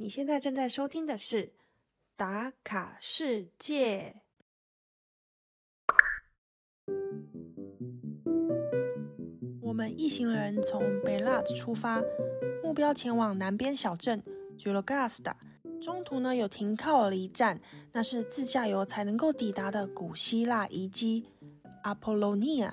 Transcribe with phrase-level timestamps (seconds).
[0.00, 1.44] 你现在正在收听的是
[2.16, 4.22] 《打卡世界》。
[9.60, 12.02] 我们一行人从贝拉兹出发，
[12.62, 14.22] 目标前往南边小镇
[14.56, 15.36] j u l o g a s t a
[15.82, 17.60] 中途呢有停靠了一站，
[17.92, 21.26] 那是自驾游才能够抵达的古希腊遗迹
[21.82, 22.72] Apollonia。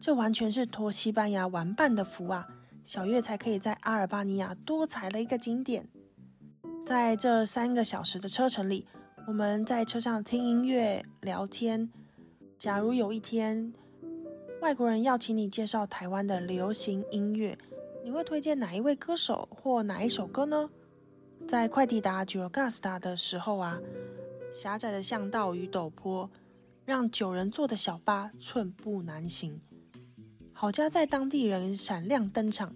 [0.00, 2.46] 这完全是托西班牙玩伴的福啊！
[2.84, 5.88] 小月才可以在阿尔巴尼亚多踩了一个景点。
[6.84, 8.84] 在这三个小时的车程里，
[9.26, 11.88] 我们在车上听音乐、聊天。
[12.58, 13.72] 假如有一天
[14.60, 17.56] 外国人要请你介绍台湾的流行音乐，
[18.02, 20.68] 你会推荐哪一位歌手或哪一首歌呢？
[21.46, 23.80] 在快抵达 j u g a s t a 的时候啊，
[24.50, 26.28] 狭窄的巷道与陡坡
[26.84, 29.60] 让九人座的小巴寸步难行。
[30.52, 32.74] 好家在当地人闪亮登场，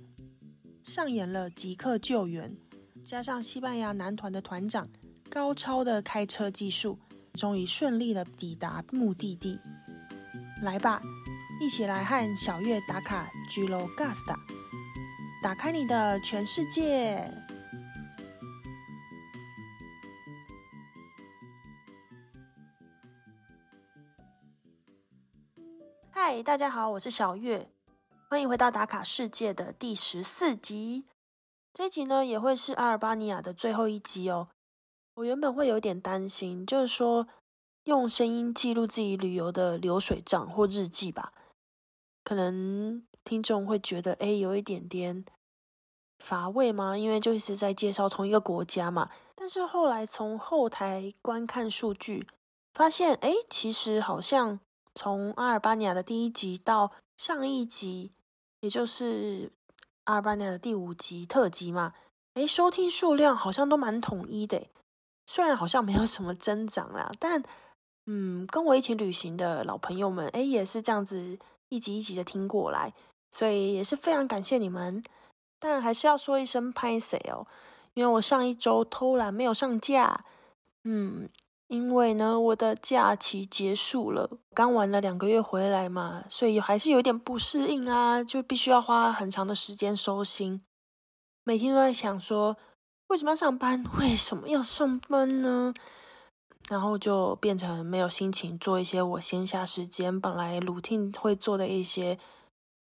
[0.84, 2.56] 上演了即刻救援，
[3.06, 4.88] 加上西班牙男团的团长
[5.30, 6.98] 高超的开车技术，
[7.34, 9.56] 终于顺利的抵达目的地。
[10.60, 11.00] 来吧，
[11.60, 14.36] 一起来和小月打卡 Giro Gasta，
[15.40, 17.32] 打开你的全世界。
[26.10, 27.70] 嗨，大家好，我是小月。
[28.28, 31.04] 欢迎回到打卡世界的第十四集。
[31.76, 34.48] 这一集呢，也会是阿尔巴尼亚的最后一集哦。
[35.16, 37.28] 我原本会有点担心，就是说
[37.84, 41.34] 用声音记录自己旅游的流水账或日记吧，
[42.24, 45.26] 可能听众会觉得哎，有一点点
[46.18, 46.96] 乏味吗？
[46.96, 49.10] 因为就一直在介绍同一个国家嘛。
[49.34, 52.26] 但是后来从后台观看数据，
[52.72, 54.58] 发现哎，其实好像
[54.94, 58.12] 从阿尔巴尼亚的第一集到上一集。
[58.60, 59.52] 也就是
[60.06, 61.92] 阿尔巴尼亚的第五集特辑嘛，
[62.34, 64.66] 诶，收听数量好像都蛮统一的，
[65.26, 67.42] 虽然好像没有什么增长啦，但
[68.06, 72.92] 嗯，跟我一起旅行的老朋友们，诶，也是这样子一集一集的听过来，
[73.32, 75.02] 所以也是非常感谢你们，
[75.58, 77.46] 但还是要说一声拍谁哦，
[77.94, 80.24] 因为我上一周偷懒没有上架，
[80.84, 81.28] 嗯。
[81.68, 90.62] 因为呢，我的假期结束了，刚玩了两个月回来嘛，所以还是有点不适应啊，就必须要花很长的时间收心。
[91.42, 92.56] 每天都在想说，
[93.08, 93.84] 为什么要上班？
[93.98, 95.74] 为什么要上班呢？
[96.68, 102.18] 然后就变成没有心情做一些我闲暇时间本来 routine 会做的一些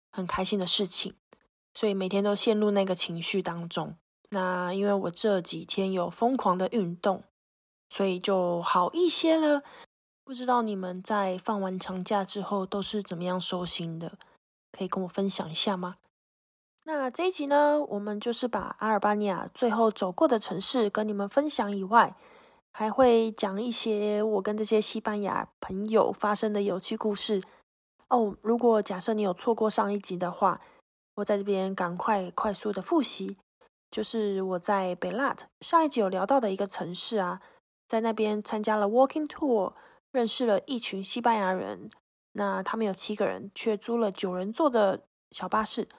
[0.09, 1.13] 很开心的事情，
[1.73, 3.97] 所以每天都陷入那个情绪当中。
[4.29, 7.23] 那因为我这几天有疯狂的运动。
[7.89, 9.63] 所以就好一些了。
[10.23, 14.17] 不知道你们在放完长假之后都是怎么样收心的？
[14.71, 15.97] 可以跟我分享一下吗？
[16.83, 22.15] 那这一集呢，我们就是把阿尔巴尼亚最后走过的城市跟你们分享以外，
[22.71, 27.41] 还会讲一些我跟这些西班牙朋友发生的有趣故事
[28.09, 28.35] 哦。
[28.41, 30.61] 如果假设你有错过上一集的话，
[31.15, 33.37] 我在这边赶快快速的复习，
[33.89, 37.41] 就是我在贝拉特上一集有聊到的一个城市啊。
[37.89, 39.73] 在那边参加了 walking tour，
[40.11, 41.89] 认识了一群西班牙人。
[42.33, 45.89] 那他们有七个人，却租了九人座的小巴士。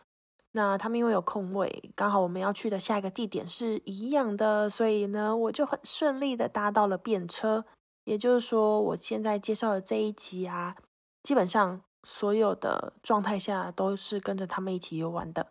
[0.53, 7.65] 那他们因为有空位，刚好我们要去的下一个地点是一样的，所以呢，我就很顺利的搭到了便车。
[8.05, 10.77] 也就是说，我现在介绍的这一集啊，
[11.25, 15.49] 基本上所有的状态下都是跟着他们一起游玩的。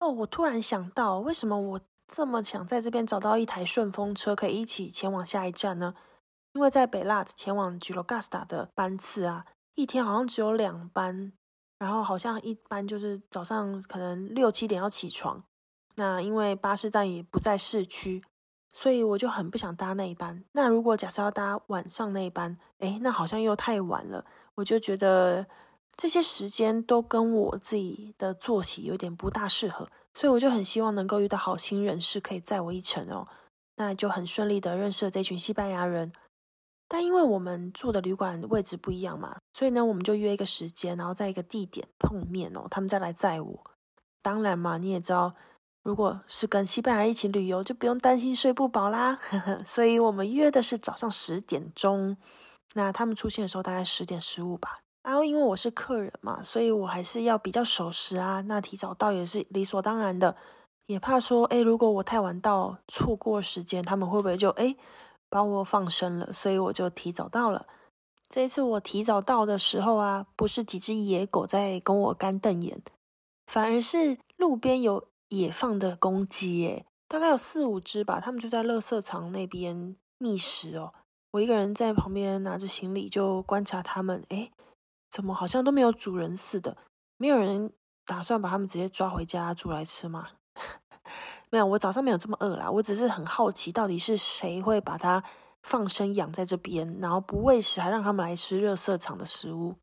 [0.00, 1.80] 哦，我突然想到，为什么我？
[2.12, 5.94] 这么想在这边找到一台顺风车，可以一起前往下一站呢？
[6.52, 11.32] 因为在北拉前往吉罗加斯塔的班次啊，一天好像只有两班，
[11.78, 15.44] 然后好像一班就是早上可能六七点要起床。
[15.94, 18.20] 那因为巴士站也不在市区，
[18.72, 20.42] 所以我就很不想搭那一班。
[20.50, 24.24] 那如果假设要搭晚上那一班，诶，那好像又太晚了。
[24.56, 25.46] 我就觉得
[25.94, 29.86] 这些时间都跟我自己的作息有点不大适合。
[30.14, 33.28] 所以我就很希望能够遇到好心人士，可以载我一程哦。
[33.76, 36.12] 那就很顺利的认识了这群西班牙人。
[36.86, 42.66] 但因为我们住的旅馆位置不一样嘛，所以呢，我们就约一个时间，然后在一个地点碰面哦。
[42.68, 43.70] 他们再来载我。
[44.20, 45.32] 当然嘛，你也知道，
[45.84, 49.20] 如果是跟西班牙一起旅游，就不用担心睡不饱啦。
[49.64, 52.16] 所以我们约的是早上十点钟。
[52.74, 54.80] 那他们出现的时候大概十点十五吧。
[55.02, 58.40] 然后因为我是客人嘛，所以我还是要比较守时啊。
[58.42, 60.36] 那提早到也是理所当然的，
[60.86, 64.76] 也怕说，哎，如果我太晚到，错过时间，他们会不会就哎
[65.28, 66.32] 把我放生了？
[66.32, 67.66] 所以我就提早到了。
[68.28, 72.82] 这一次我提早到的时候啊，不是几只野狗在跟我干瞪眼，
[73.46, 76.86] 反而是路边有野放的公鸡耶。
[77.08, 80.92] 大概有四五只吧，他们就在垃圾场那边觅食哦。
[81.32, 84.52] 我一个人在旁边拿着行李就观察他们，诶，
[85.10, 86.76] 怎么好像都没有主人似的？
[87.16, 87.72] 没有人
[88.06, 90.28] 打算把他们直接抓回家煮来吃吗？
[91.50, 95.24] 没有，我早上没有这么饿啦，我只是很好奇，到底是谁会把它
[95.62, 99.74] 放生养在这边，然后不喂食，还让他们来吃热色场的食物。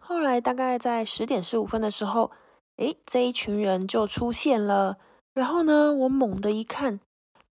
[0.00, 2.30] 后来大概在十点十五分的时候，
[2.76, 4.98] 诶，这一群人就出现了。
[5.34, 7.00] 然后呢，我猛地一看，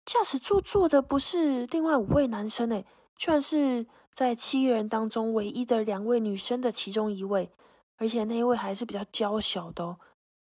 [0.05, 2.85] 驾驶座坐的不是另外五位男生，诶，
[3.15, 7.51] 居然是在七人当中唯一的两位女生的其中一位，
[7.97, 9.97] 而且那一位还是比较娇小的哦，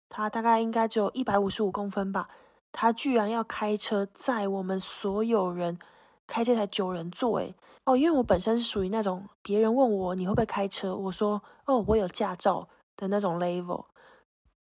[0.10, 2.30] 她大概应该只有一百五十五公分吧。
[2.72, 5.80] 她居然要开车载我们所有人
[6.28, 7.54] 开这台九人座，诶
[7.86, 13.86] 哦，因为我本身是属于那种别人问我你会不会开车，我说哦我有驾照的那种 level，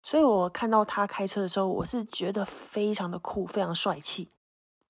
[0.02, 4.28] 所以我看到他开车的时候，我是觉得非常的酷，非常帅气。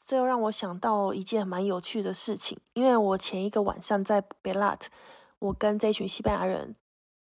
[0.04, 4.80] 这又让我想到一件蛮有趣的事情，因为我前一个晚上在 Belat，
[5.38, 6.76] 我跟这群西班牙人，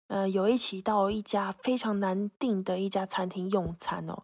[0.09, 4.23] 呃，有一起到一家非常难订的一家餐厅用餐哦。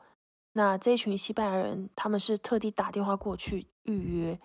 [0.53, 4.39] 那这一群西班牙人，他们是特地打电话过去预约，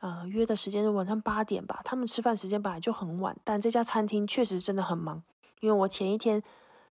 [0.00, 1.80] 呃，约的时间是晚上八点吧。
[1.84, 5.22] 他们吃饭时间本来就很晚，但这家餐厅确实真的很忙。
[5.60, 6.42] 因为我前一天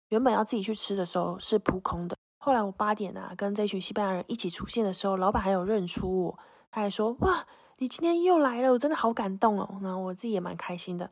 [0.09, 6.39] 原本要自己去吃的时候是扑空的，后来我八点啊跟这群西班牙人一起出现的时候，老板还有认出我，
[6.71, 7.47] 他还说：“哇，
[7.77, 11.09] 你今天又来了，我真的好感动哦。”那我自己也蛮开心的。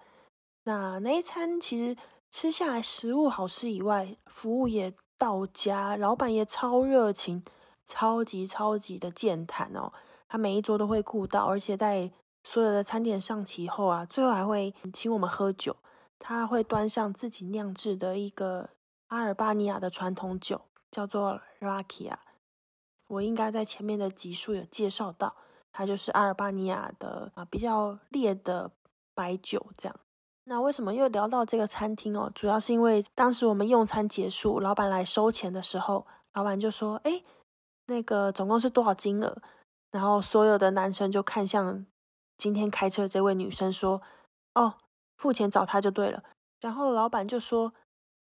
[0.66, 1.95] 那那一餐其实
[2.30, 4.94] 吃下来，食物好吃以外，服务也。
[5.22, 7.44] 到家，老板也超热情，
[7.86, 9.94] 超级超级的健谈哦。
[10.28, 12.12] 他每一桌都会顾到，而且在
[12.44, 15.75] 所有的餐点上齐后啊，最后还会请我们喝酒。
[16.18, 18.72] 他会端上自己酿制的一个
[19.10, 20.62] 阿尔巴尼亚的传统酒，
[20.92, 22.14] 叫做 Rakia。
[23.08, 25.36] 我应该在前面的集数有介绍到，
[25.72, 28.72] 它就是阿尔巴尼亚的啊比较烈的
[29.14, 30.00] 白酒这样。
[30.44, 32.32] 那为什么又聊到这个餐厅哦？
[32.34, 37.22] 主要是因为当时我们用餐结束，老板来收钱的时候，老板就说：“哎，
[37.86, 39.42] 那个总共是多少金额？”
[39.92, 41.86] 然后所有的男生就看向
[42.38, 44.02] 今天开车这位女生说
[44.56, 44.76] ：“哦，
[45.18, 46.24] 付钱找他就对了。”
[46.60, 47.74] 然后老板就说：“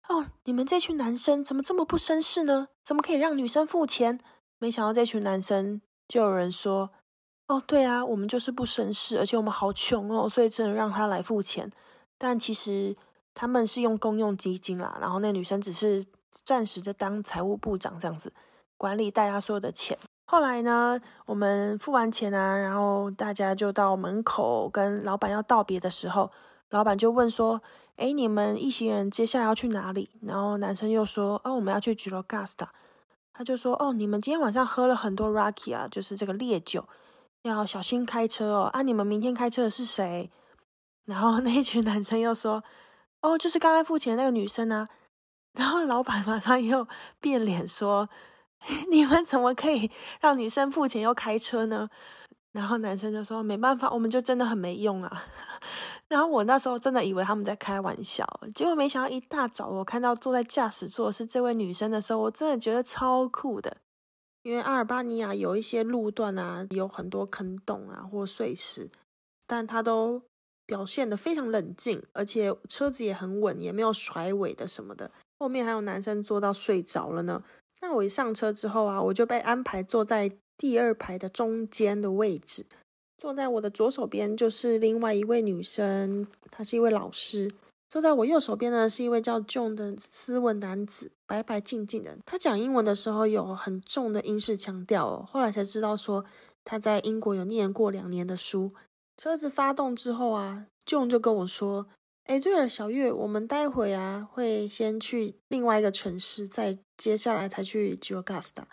[0.08, 2.68] 哦，你们这群男生怎么这么不绅士呢？
[2.84, 4.18] 怎么可以让女生付钱？”
[4.58, 6.90] 没想到这群男生就有人说
[7.48, 11.70] ：“哦，对啊，我们就是不绅士，而且我们好穷哦，所以只能让他来付钱。”
[12.18, 12.96] 但其实
[13.32, 16.04] 他们是用公用基金啦，然后那女生只是
[16.44, 18.32] 暂时的当财务部长这样子，
[18.76, 19.96] 管理大家所有的钱。
[20.26, 26.30] 后来呢，我们付完钱啊，然后大家就到门口跟老板要道别的时候，
[26.68, 27.62] 老板就问说
[28.00, 32.68] ：“哎，你们一行人接下来要去哪里？”然后男生又说：“哦，我们要去 g i r o g a s t a
[33.34, 36.88] 他就说：“哦，你们今天晚上喝了很多 Rocky 啊，就是这个烈酒，
[37.42, 38.62] 要小心开车哦。
[38.72, 40.30] 啊，你们明天开车的是谁？”
[41.04, 42.64] 然后 那一群男生又说
[43.20, 44.88] ：“哦，就是刚刚付钱那个女生啊。”
[45.52, 46.88] 然后老板马上又
[47.20, 48.08] 变脸说
[48.90, 51.90] ：“你们怎么可以让女生付钱又开车呢？”
[52.52, 55.24] 然后男生就说：“没办法，我们就真的很没用啊。
[56.08, 63.76] ”然后我那时候真的以为他们在开玩笑，结果没想到一大早我看到坐在驾驶座是这位女生的时候，我真的觉得超酷的。
[64.42, 68.90] 因为阿尔巴尼亚有一些路段啊，有很多坑洞啊或碎石，
[69.46, 70.22] 但它都。
[70.66, 75.10] 表现的非常冷静，而且车子也很稳，也没有甩尾的什么的。
[75.40, 77.42] 后面还有男生坐到睡着了呢。
[77.80, 80.30] 那我一上车之后啊，我就被安排坐在
[80.60, 82.66] 第二排的中间的位置。
[83.16, 87.50] 坐在我的左手边就是另外一位女生，她是一位老师。
[87.88, 92.18] 坐在我右手边呢是一位叫 John 的斯文男子，白白净净的。
[92.26, 95.24] 他讲英文的时候有很重的英式腔调哦。
[95.26, 96.26] 后来才知道说
[96.62, 98.72] 他在英国有念过两年的书。
[99.16, 101.88] 车子发动之后啊，John 就跟我说
[102.28, 108.68] ：“哎，对了，小月，我们待会啊会先去另外一个城市，再接下来才去 g i o g a s t a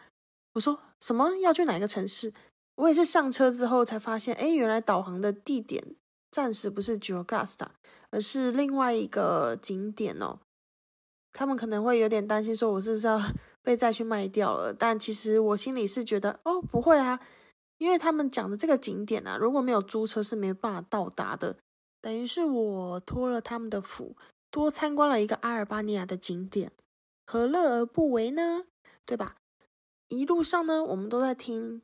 [0.58, 2.34] 我说：“什么要去哪个城市？”
[2.78, 5.96] 我也是上车之后才发现，哎，原来导航的地点
[6.32, 7.72] 暂时不是 g i o g a s t a
[8.10, 10.40] 而是另外一个景点哦。
[11.32, 13.22] 他们可能会有点担心，说我是不是要
[13.62, 14.74] 被再去卖掉了？
[14.74, 17.20] 但其实我心里是觉得，哦，不会啊。
[17.78, 21.58] 因为他们讲的这个景点啊，如果没有租车是没办法到达的，
[22.02, 24.16] 等于是我托了他们的福，
[24.50, 26.72] 多参观了一个阿尔巴尼亚的景点，
[27.28, 28.64] 何乐而不为呢？
[29.06, 29.36] 对吧？
[30.10, 31.82] 一路上呢，我们都在听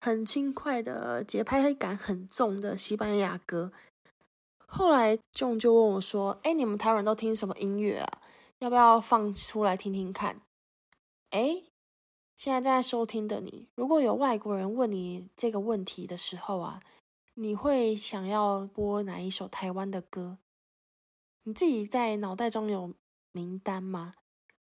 [0.00, 3.72] 很轻快的节拍感很重的西班牙歌。
[4.66, 8.22] 后来 John 就问我说：“哎，你们台湾人都听什么音乐啊？
[8.58, 10.40] 要不要放出来听听看？”
[11.30, 11.64] 哎。
[12.36, 16.82] 现在正在收听的你，如果有外国人问你这个问题的时候啊，
[17.32, 20.36] 你会想要播哪一首台湾的歌？
[21.44, 22.92] 你自己在脑袋中有
[23.32, 24.12] 名单吗？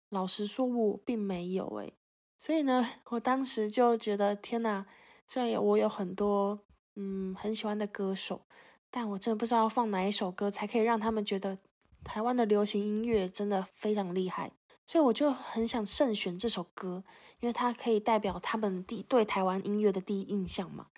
[0.08, 1.92] 老实说，我并没有诶。
[2.40, 4.86] 所以呢，我当时就觉得天哪！
[5.26, 6.60] 虽然我有很多
[6.96, 8.46] 嗯很喜欢的歌手，
[8.90, 11.58] 但我真的不知道放哪一首歌才可以让他们觉得
[12.02, 14.52] 台湾的流行音乐真的非常厉害。
[14.86, 17.04] 所以我就很想慎选这首歌。
[17.40, 20.88] 因为它可以代表他们第对台湾音乐的第一印象嘛，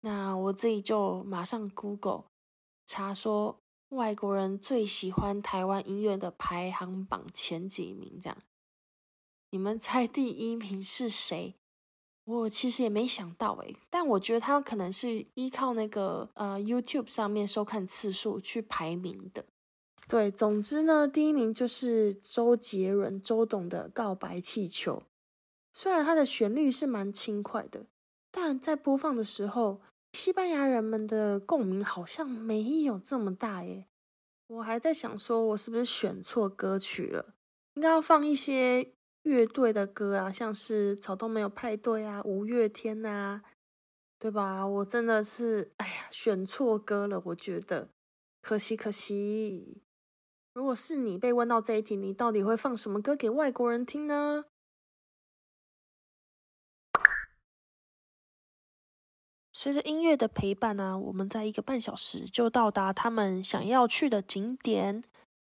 [0.00, 2.24] 那我自己就马上 Google
[2.86, 8.38] 查说外国人最喜欢台湾音乐的排行榜前几名，这样，
[9.50, 11.54] 你们猜第一名是谁？
[12.24, 19.44] 我其实也没想到诶，但我觉得他可能是依靠那个呃 YouTube 上面收看次数去排名的。
[20.08, 24.94] 对，总之呢，第一名就是周杰伦周董的《告白气球》。
[25.72, 27.86] 虽然它的旋律是蛮轻快的，
[28.32, 29.80] 但在播放的时候，
[30.12, 33.86] 西班牙人们的共鸣好像没有这么大耶。
[34.48, 37.34] 我还在想，说我是不是选错歌曲了？
[37.74, 38.94] 应该要放一些
[39.26, 43.42] 乐队的歌啊，像是草东没有派对啊、五月天啊，
[44.20, 44.64] 对吧？
[44.64, 47.90] 我真的是，哎呀，选错歌了，我觉得
[48.40, 49.82] 可惜可惜。
[50.52, 54.44] 如果是你被问到这一题，你到底会放什么歌给外国人听呢？
[59.52, 65.02] 随着音乐的陪伴呢，我们在一个半小时就到达他们想要去的景点。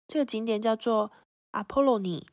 [0.07, 1.11] 这个景点叫做
[1.51, 2.25] 阿波罗尼。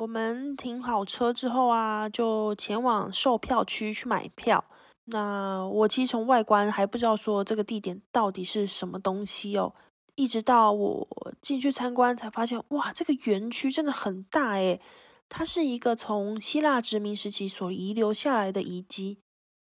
[0.00, 4.64] 我们停好车之后啊，就前往售票区去买票。
[5.04, 9.74] 那我其实从外观还不知道说这个地点到底是什么东西哦，
[10.14, 14.80] 一直到我进去参观才发现，哇，这个园区真的很大诶，
[15.28, 19.18] 它是一个从希腊殖民时期所遗留下来的遗迹。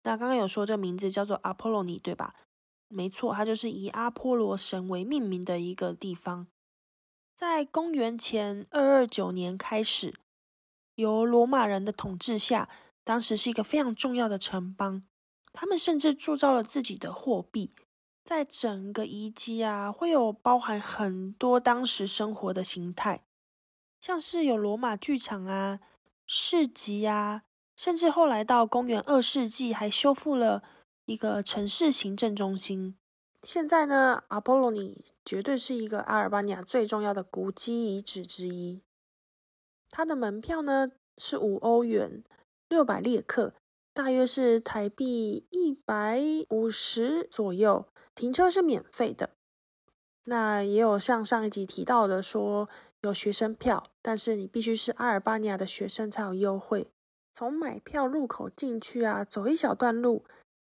[0.04, 2.36] 那刚刚有说这个名字叫做阿波罗尼，对吧？
[2.90, 6.48] 没错，它就是以阿波罗神为命名的一个地方。
[7.38, 10.16] 在公元前二二九年开始，
[10.96, 12.68] 由罗马人的统治下，
[13.04, 15.04] 当时是一个非常重要的城邦。
[15.54, 17.76] 他们甚至铸造了自己的货币。
[18.26, 23.22] 在整个遗迹啊，会有包含很多当时生活的形态，
[24.02, 25.80] 像是有罗马剧场啊、
[26.26, 27.44] 市集啊。
[27.76, 30.64] 甚至后来到公元二世纪，还修复了
[31.06, 32.98] 一个城市行政中心。
[33.44, 38.82] 现在呢，阿波罗尼绝对是一个阿尔巴尼亚最重要的古迹遗址之一。
[39.90, 42.24] 它的门票呢是五欧元，
[42.68, 43.54] 六百列克，
[43.94, 47.88] 大约是台币一百五十左右。
[48.14, 49.30] 停车是免费的。
[50.26, 52.68] 那也有像上一集提到的，说
[53.02, 56.90] 有学生票，但是你必须是阿尔巴尼亚的学生才有优惠。
[57.32, 60.26] 从买票入口进去啊，走一小段路，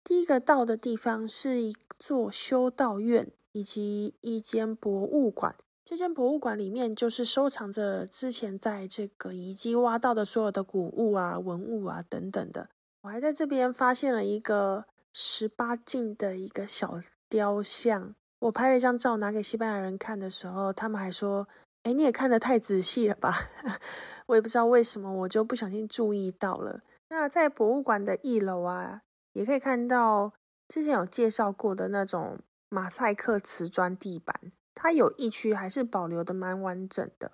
[0.07, 5.53] 第一个到的地方是一座修道院以及一间博物馆。
[5.83, 12.69] 这间博物馆里面就是收藏着之前在这个遗迹挖到的所有的古物啊、文物啊等等的。
[13.01, 18.15] 我还在这边发现了一个十八禁的一个小雕像。
[18.39, 21.49] 我拍了一张照拿给西班牙人看的时候，他们还说。
[21.83, 23.33] 哎，你也看得太仔细了吧？
[24.27, 26.81] 我也不知道为什么，我就不小心注意到了。
[27.09, 29.03] 那在博物馆的一楼啊，
[29.37, 30.33] 也可以看到
[30.67, 32.39] 之前有介绍过的那种
[32.69, 34.33] 马赛克瓷砖地板，
[34.73, 37.33] 它有一区还是保留的蛮完整的。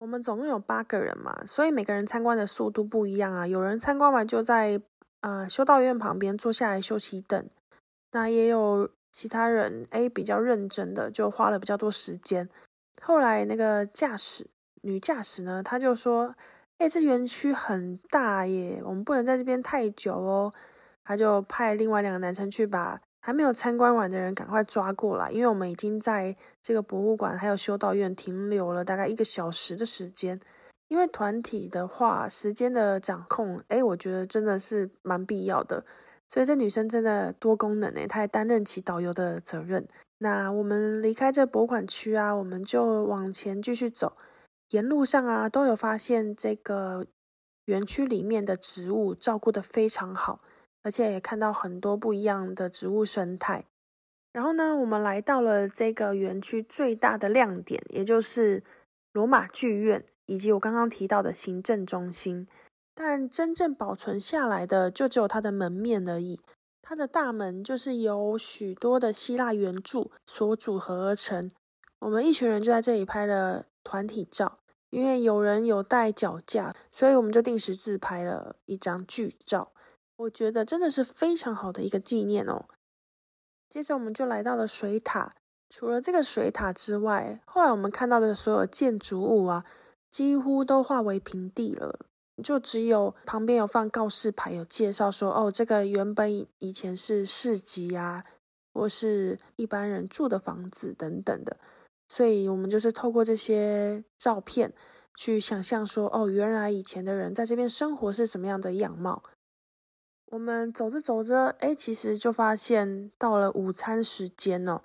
[0.00, 3.46] 我们总共有八个人嘛，所以每个人参观的速度不一样啊。
[3.46, 4.82] 有人参观完就在
[5.20, 7.48] 呃修道院旁边坐下来休息等，
[8.10, 12.50] 那也有其他人哎比较认真的，就花了比较多时间。
[13.00, 14.50] 后来那个驾驶
[14.82, 16.34] 女驾驶呢，她就说
[16.78, 20.52] ：“哎，这园区很大耶，我们不能在这边太久哦。”
[21.10, 30.40] 他就派另外两个男生去把还没有参观完的人赶快抓过来，因为我们已经在这个博物馆还有修道院停留了大概一个小时的时间。
[30.86, 35.84] 因为团体的话，时间的掌控，哎，我觉得真的是蛮必要的。
[36.28, 39.88] 所以这女生真的多功能诶，她还担任起导游的责任。
[40.18, 44.16] 那我们离开这博物馆区啊，我们就往前继续走。
[44.68, 47.04] 沿路上啊，都有发现这个
[47.64, 50.40] 园区里面的植物照顾的非常好，
[50.82, 53.64] 而且也看到很多不一样的植物生态。
[54.32, 58.62] 然后呢，我们来到了这个园区最大的亮点，也就是
[59.12, 62.46] 罗马剧院以及我刚刚提到的行政中心。
[62.94, 66.40] 但真正保存下来的，就只有它的门面而已。
[66.82, 71.50] 它的大门就是由许多的希腊圆柱所组合而成。
[72.00, 74.58] 我们一群人就在这里拍了团体照，
[74.90, 79.72] 因为有人有带脚架，所以我们就定时自拍了一张剧照。
[80.20, 82.66] 我觉得真的是非常好的一个纪念哦。
[83.68, 85.32] 接着我们就来到了水塔，
[85.70, 89.64] 除了这个水塔之外，后来我们看到的所有建筑物啊，
[90.10, 92.00] 几乎都化为平地了，
[92.42, 98.24] 就只有旁边有放告示牌，有介绍说，哦，这个原本以前是市集啊，
[98.74, 101.56] 或是一般人住的房子等等的。
[102.08, 104.74] 所以我们就是透过这些照片
[105.16, 109.22] 去想象说，哦，原来以前的人在这边生活是什么样的样貌。
[110.30, 114.82] 我们走着走着，哎，其实就发现到了午餐时间哦。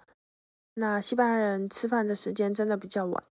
[0.73, 3.23] 那西班牙人吃饭的时间真的比较晚，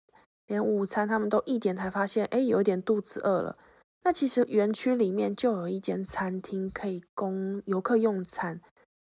[0.47, 3.59] 连午餐他们都一点才发现，哎，有点肚子饿了。
[4.05, 8.61] 那其实园区里面就有一间餐厅可以供游客用餐，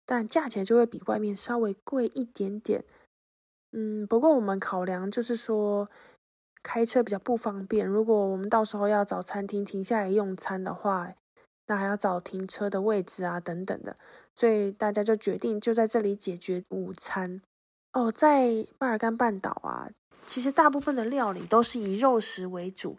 [0.06, 2.84] 但价钱就会比外面稍微贵一点点。
[3.72, 5.88] 嗯，不过我们考量就是说，
[6.62, 7.88] 开车比较不方便。
[7.88, 11.14] 如果我们到时候要找餐厅停下来用餐的话，
[11.70, 13.96] 那还要找停车的位置啊，等等的。
[14.36, 17.42] 所以大家就决定就在这里解决午餐。
[17.94, 19.90] 哦，在巴尔干半岛啊，
[20.26, 22.98] 其实大部分的料理都是以肉食为主。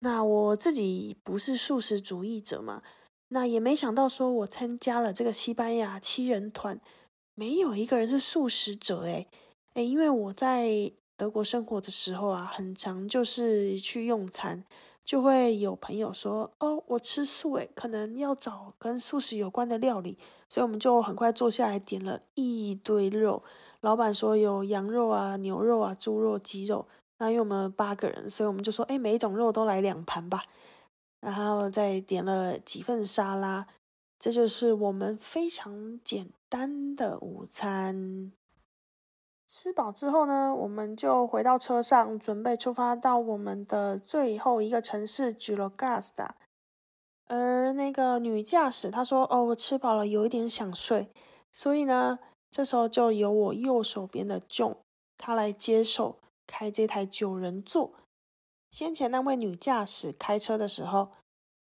[0.00, 2.82] 那我自己不是素食主义者嘛，
[3.28, 6.80] 那也没想到说我参加了这个西班牙七人团，
[7.34, 9.26] 没有一个人是素食者诶。
[9.74, 14.64] 诶，因为我在德国生活的时候啊，很常就是去用餐，
[15.06, 20.18] 就会有朋友说：“哦，我吃素，诶，可能要找跟素食有关的料理。”
[20.50, 23.44] 所以我们就很快坐下来点了一堆肉。
[23.82, 26.86] 老板说有羊肉啊、牛肉啊、猪肉、鸡肉。
[27.18, 30.42] 那因为我们八个人，所以我们就说：“哎，每一种肉都来两盘吧。”
[31.22, 33.66] 然后再点了几份沙拉，
[34.18, 38.32] 这就是我们非常简单的午餐。
[39.58, 46.34] 吃饱之后呢，我们就回到车上，准备出发到我们的最后一个城市 g i l g a s t a
[47.26, 51.10] 而那个女驾驶她说：“哦，我吃饱了，有一点想睡。”
[51.50, 52.18] 所以呢，
[52.50, 54.76] 这时候就由我右手边的 John
[55.16, 57.94] 他来接手开这台九人座。
[58.68, 61.12] 先前那位女驾驶开车的时候，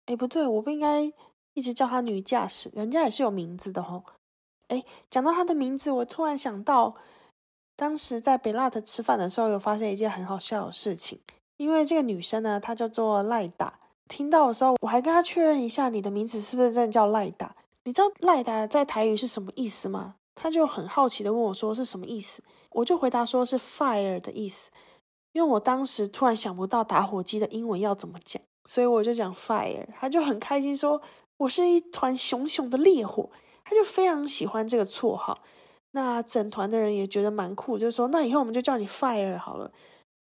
[0.08, 1.14] 哎，不对，我不应该
[1.54, 4.04] 一直叫她女驾驶，人家也是有名字的吼。
[4.68, 6.98] 哎，讲到她的名字，我突然想到。
[7.80, 11.18] 当时在贝拉特吃饭的时候，有发现一件很好笑的事情。
[11.56, 13.80] 因为这个女生呢，她叫做赖达。
[14.10, 17.56] 听到的时候，我还跟她确认一下，你的名字是不是真的叫赖达？
[17.86, 20.16] 你知道赖达在台语是什么意思吗？
[20.36, 22.44] 她就很好奇的问我说是什么意思。
[22.72, 24.70] 我就回答说是 fire 的意思。
[25.32, 29.88] 因为我当时突然想不到打火机的英文要怎么讲，所以我就讲 fire。
[29.98, 31.02] 她就很开心说，
[31.38, 33.30] 我是一团熊熊的烈火。
[33.64, 35.40] 她就非常喜欢这个绰号。
[35.92, 39.72] 那整团的人也觉得蛮酷，就说那以后我们就叫你 Fire 好了。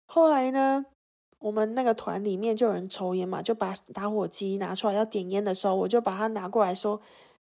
[0.06, 0.86] 后来呢，
[1.40, 7.00] 我们那个团里面就有人抽烟嘛，就把打火机拿出来要点烟的时候，我就把它拿过来说：“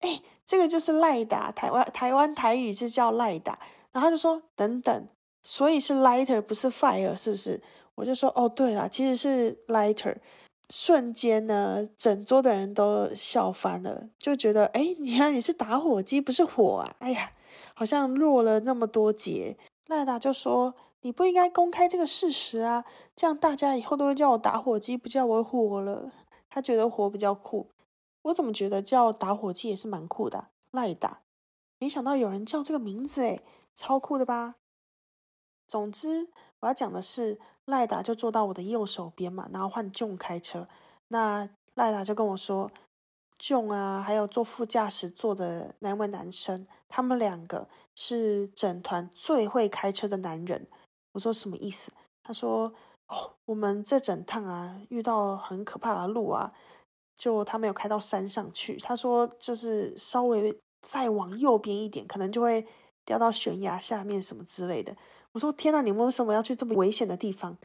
[0.01, 3.59] 哎，这个就是赖打，台湾台湾台语是叫赖打。”
[3.93, 5.09] 然后他就说：“等等，
[5.43, 7.63] 所以是 Lighter 不是 Fire 是不是？”
[7.97, 10.17] 我就说：“哦，对了，其实是 Lighter。”
[10.73, 17.33] 瞬间呢，整桌的人都笑翻了，就觉得：“哎，原来你是打火机，不是火啊！”哎呀。
[17.79, 26.11] 好像弱了那么多节，赖达就说：“你不应该公开这个事实啊，这样大家以后都会叫我打火机，不叫我火了。”
[26.51, 27.71] 他觉得火比较酷，
[28.23, 30.49] 我怎么觉得叫打火机也是蛮酷的？
[30.73, 31.21] 赖达，
[31.79, 33.41] 没想到有人叫这个名字，诶
[33.77, 34.57] 超酷的吧？
[35.69, 40.67] 总之，我要讲的是，赖达就坐到我的右手边嘛，然后换 j 开车。
[41.07, 42.73] 那赖达就跟我说。
[43.41, 50.67] j 啊，还有坐副驾驶座的那位男生，他们两个是整团最会开车的男人。
[51.13, 51.93] 我说什么意思？
[52.23, 52.73] 他说
[53.09, 56.53] ：“哦，我们这整趟啊，遇到很可怕的路啊，
[57.17, 58.77] 就他没有开到山上去。
[58.77, 62.67] 他说，就是稍微再往右边一点，可能就会
[63.05, 64.97] 掉到悬崖下面什么之类的。”
[65.33, 67.57] 我说：“天呐，你们为什么要去这么危险的地方？”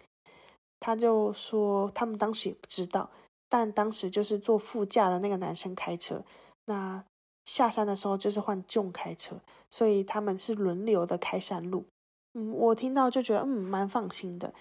[0.80, 3.10] 他就说：“他们当时也不知道。”
[3.48, 6.24] 但当时就是坐副驾的那个男生开车，
[6.66, 7.04] 那
[7.46, 9.38] 下山的时候就是换 j 开车，
[9.70, 11.86] 所以他们是轮流的开山路。
[12.34, 14.54] 嗯，我听到就觉得嗯蛮放心的。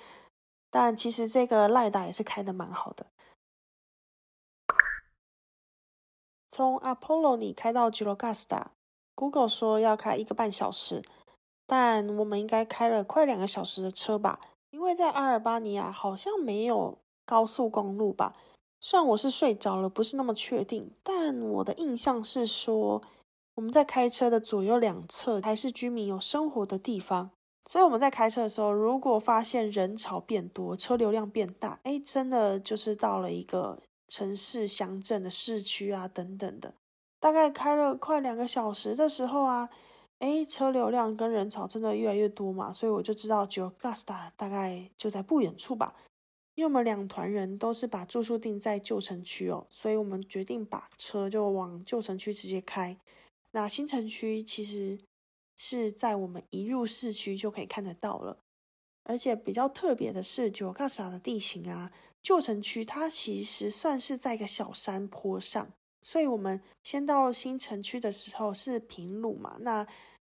[0.71, 3.07] 但其实这个赖达也是开的蛮好的。
[6.49, 8.71] 从 Apollo 里开到 g i l o g a s t a
[9.15, 11.03] g o o g l e 说要开一个半小时，
[11.67, 14.41] 但我们应该开了快两个小时的车吧？
[14.71, 18.35] 因为在阿尔巴尼亚好像没有高速公路吧？
[18.85, 23.01] 虽然我是睡着了，不是那么确定，但我的印象是说，
[23.55, 27.31] 我们在开车的左右两侧还是居民有生活的地方，
[27.71, 36.75] 所以我们在开车的时候，如果发现人潮变多，车流量变大，哎，真的就是到了一个城市、乡镇的市区啊，等等的。
[37.21, 39.69] 大概开了快两个小时的时候啊，
[40.19, 45.95] 哎，车流量跟人潮真的越来越多嘛，所以我就知道 j o g a s t a 大概就在不远处吧。
[46.55, 52.97] 因为我们两团人都是把住宿定在旧城区哦，所以我们决定把车就往旧城区直接开。
[53.53, 54.99] 那新城区其实。
[55.55, 58.39] 是在我们一入市区就可以看得到了，
[59.05, 69.87] 而且比较特别的是，九卡萨的地形啊，旧城区它其实算是在一个小山坡上，所以我们先到新城区的时候是平路嘛，那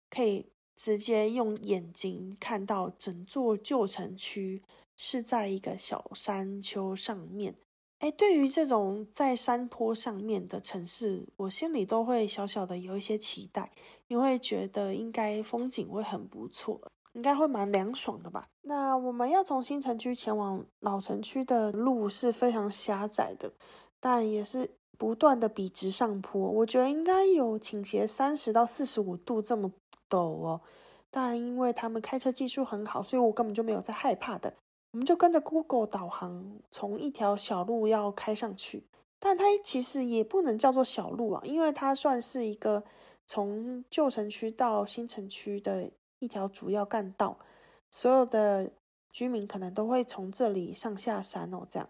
[0.09, 4.61] 可以直接用眼睛看到整座旧城区
[4.97, 7.55] 是在一个小山丘上面。
[7.99, 13.71] 哎，对于这种在山坡上面的城市，我心里都会小小的有一些期待，
[14.07, 16.81] 因为觉得应该风景会很不错，
[17.13, 18.45] 应该会蛮凉爽的吧。
[18.63, 23.53] 那我们要从新城区前往老城区的路是非常狭窄的，
[24.01, 29.71] 但也是不断的笔直上坡，我觉得应该有倾斜三十到四十五度这么
[30.09, 30.59] 陡哦。
[31.09, 34.53] 但因为他们开车技术很好，所以我根本就没有在害怕的。
[34.93, 38.85] 我们就跟着 Google 导航，从一条小路要开上去，
[39.19, 42.83] 但它其实也不能叫做小路啊，因为它算是一个
[43.25, 47.39] 从旧城区到新城区的一条主要干道，
[47.89, 48.71] 所有的
[49.11, 51.65] 居民可能都会从这里上下山哦。
[51.67, 51.89] 这样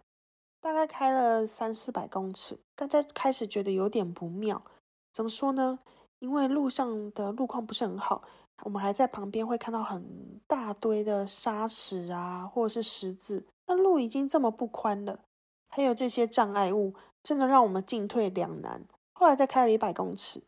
[0.61, 4.63] 大概开了三四百公尺，大家开始觉得有点不妙，
[5.11, 5.79] 怎么说呢？
[6.19, 8.23] 因为路上的路况不是很好。
[8.63, 13.47] 我们还在旁边会看到很大堆的沙石啊，或者是石子。
[13.65, 15.21] 那路已经这么不宽了，
[15.67, 18.85] 还有这些障碍物，真的让我们进退两难。
[19.13, 20.43] 后来再开了一百公尺，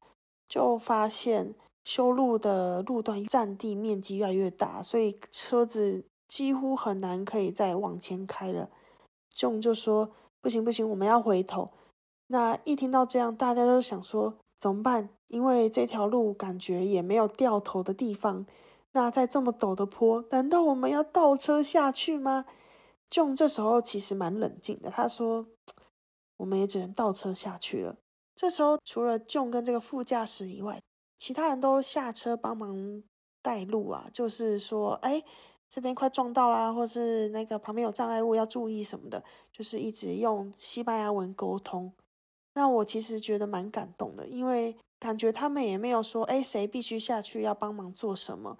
[0.47, 8.69] 就发现修路的路段占地面积越来越大，所以车子几乎很难可以再往前开了。
[9.35, 11.71] John 就说：“不行不行，我们要回头。”
[12.29, 15.09] 那一听到这样，大家都想说怎么办？
[15.29, 18.45] 因为这条路感觉也没有掉头的地方，
[18.95, 22.45] 那在这么陡的坡，难道我们要倒车下去吗
[23.09, 25.47] ？John 这时候其实蛮冷静的，他说
[26.37, 27.97] ：“我们也只能倒车下去了。”
[28.33, 30.81] 这时候除了囧跟这个副驾驶以外，
[31.17, 33.03] 其他人都下车帮忙
[33.41, 35.21] 带路啊，就是说：“哎，
[35.67, 41.91] 这边快撞到啦，或是那个旁边有障碍物要注意什么的。”就是一直用西班牙文沟通。
[42.53, 44.77] 那我其实觉得蛮感动的，因为。
[44.97, 48.57] 感觉他们也没有说，哎，谁必须下去要帮忙做什么，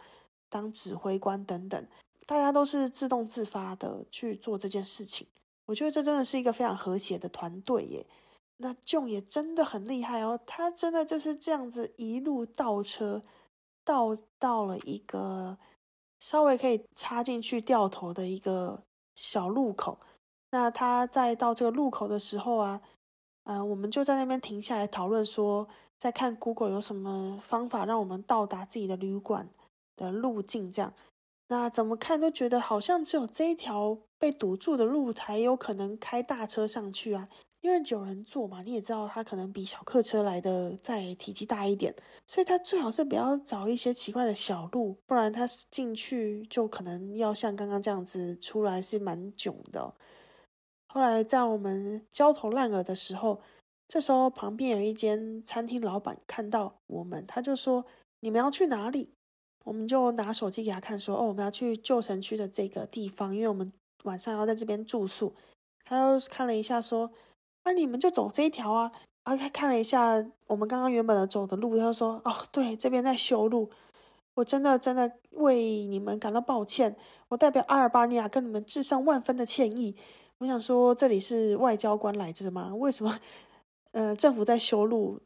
[0.56, 1.86] 当指挥官等等，
[2.26, 5.28] 大家都是自动自发的去做这件事情。
[5.66, 8.08] 我觉得这真的是一个非常和谐的团队耶。
[8.56, 13.22] 那 John 也真的很厉害哦，他真的就是这样子一路倒车，
[13.84, 15.58] 倒到了一个
[16.22, 20.00] 稍微可以插进去掉头的一个小路口。
[20.52, 22.82] 那他在到这个路口的时候啊，
[23.44, 25.68] 嗯，我们就在那边停下来讨论说。
[25.98, 29.50] 在看 Google 有什么方法让我们到达自己的旅馆
[29.96, 30.94] 的路径，这样，
[31.48, 37.30] 那怎么看都觉得好像只有这一条被堵住的路才有可能开大车上去啊，
[37.62, 41.96] 因为九人座嘛，你也知道它可能比小客车来的再体积大一点，
[42.28, 49.94] 所以它最好是不要找一些奇怪的小路，不然它进去就可能要像刚刚这样子出来是蛮囧的。
[50.88, 53.42] 后来在我们焦头烂额的时候。
[53.88, 57.86] 这时候，旁边有一间餐厅老板看到我们，他就说
[58.22, 59.14] ：“你们要去哪里？”
[59.66, 63.74] 我们就拿手机给他看，说：“哦，我们要去旧城区的这个地方，因为我们
[64.04, 65.36] 晚上要在这边住宿。”
[65.84, 67.12] 他又看了一下，说
[67.66, 68.92] ：“那你们就走这一条啊。”
[69.26, 73.70] 啊，他看了一下我们刚刚原本的走的路，他说：“哦，对，这边在修路。
[74.36, 76.96] 我真的真的为你们感到抱歉，
[77.30, 79.96] 我代表阿尔巴尼亚跟你们致上万分的歉意。
[80.38, 82.74] 我想说，这里是外交官来着吗？
[82.76, 83.20] 为什么？”
[83.94, 85.22] 呃，政府在修路，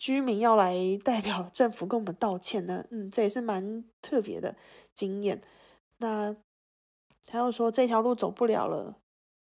[0.00, 2.86] 居民要来代表政府跟我们道歉呢。
[2.90, 4.56] 嗯，这也是蛮特别的
[4.94, 5.42] 经验。
[5.98, 6.34] 那
[7.26, 8.96] 他又说这条路走不了了，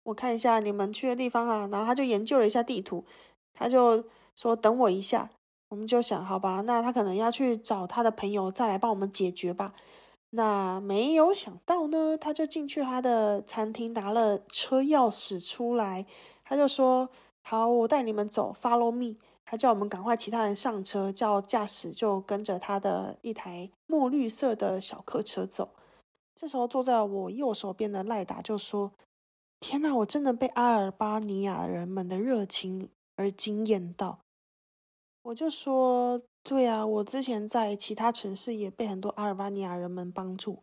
[0.04, 1.70] 我看一下你们去的地方啊。
[1.72, 3.06] 然后他就研究了一下地图，
[3.54, 4.04] 他就
[4.36, 5.30] 说等我一下。
[5.70, 9.74] 我们就想，好吧，那他可能要去找他的朋友再来帮我们解决吧。
[10.32, 16.06] 那没有想到呢，他就进去他的餐厅拿了车钥匙出来，
[16.44, 17.10] 他就说。
[17.44, 19.18] 好，我带你们走，Follow me。
[19.52, 25.72] 他叫我们赶快其他人上车，叫驾驶就跟着他的一台墨绿色的小客车走。
[26.34, 28.94] 这时候坐在我右手边的赖达就说
[29.60, 32.88] ：“天哪，我真的被阿尔巴尼亚人们的热情
[33.18, 34.20] 而惊艳到。”
[35.24, 40.62] 我就说：“对啊，我之前在其他城市也被很多阿尔巴尼亚人们帮助，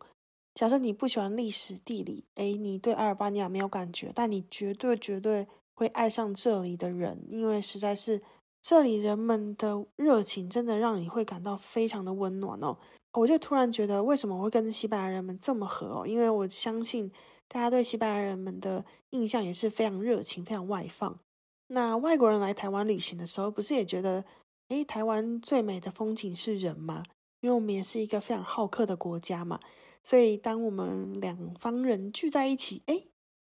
[0.55, 8.19] 假设你不喜欢历史地理，诶，你对阿尔巴尼亚没有感觉，但你绝对绝对会爱上这里的人，因为实在是
[8.61, 12.77] 这里人们的热情真的让你会感到非常的温暖哦。
[13.13, 16.05] 我就突然觉得，为什么会跟西班牙人们这么合哦？
[16.05, 17.11] 因为我相信
[17.47, 21.19] 大家对西班牙人们的印象也是非常热情、非常外放。
[21.67, 24.23] 那外国人来台湾旅行的时候，不是也觉得，
[24.67, 27.03] 诶，台湾最美的风景是人吗？
[27.41, 29.59] 因为我们也是一个非常好客的国家嘛。
[30.03, 33.05] 所以，当我们两方人聚在一起，哎，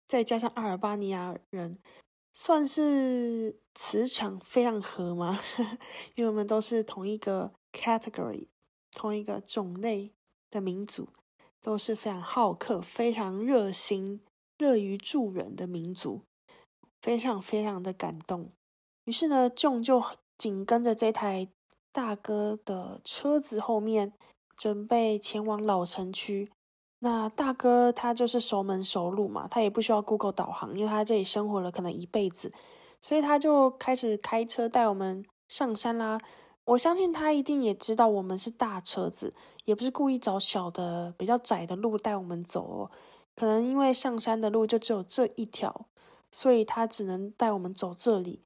[0.06, 1.78] 再加上阿尔巴尼亚人，
[2.34, 5.40] 算是磁场非常合吗？
[6.16, 8.48] 因为我们都是同一个 category，
[8.92, 10.12] 同一个种类
[10.50, 11.08] 的民族，
[11.62, 14.20] 都是非常好客、非常热心、
[14.58, 16.22] 乐于助人的民族，
[17.00, 18.50] 非常非常的感动。
[19.04, 20.02] 于是呢，John 就
[20.36, 21.48] 紧跟着这台
[21.92, 24.12] 大哥的车子后面。
[24.56, 26.48] 准备前往老城区，
[27.04, 32.50] 那大哥他就是熟门熟路嘛，他也不需要 Google 导航，因为他这里生活了可能一辈子，
[32.98, 36.18] 所以他就开始开车带我们上山啦。
[36.64, 39.34] 我相信他一定也知道我们是大车子，
[39.66, 42.90] 也不是故意找小的比较窄的路带我们走哦。
[43.36, 45.84] 可能因为上山的路就只有这一条，
[46.30, 48.42] 所以他只能带我们走这里。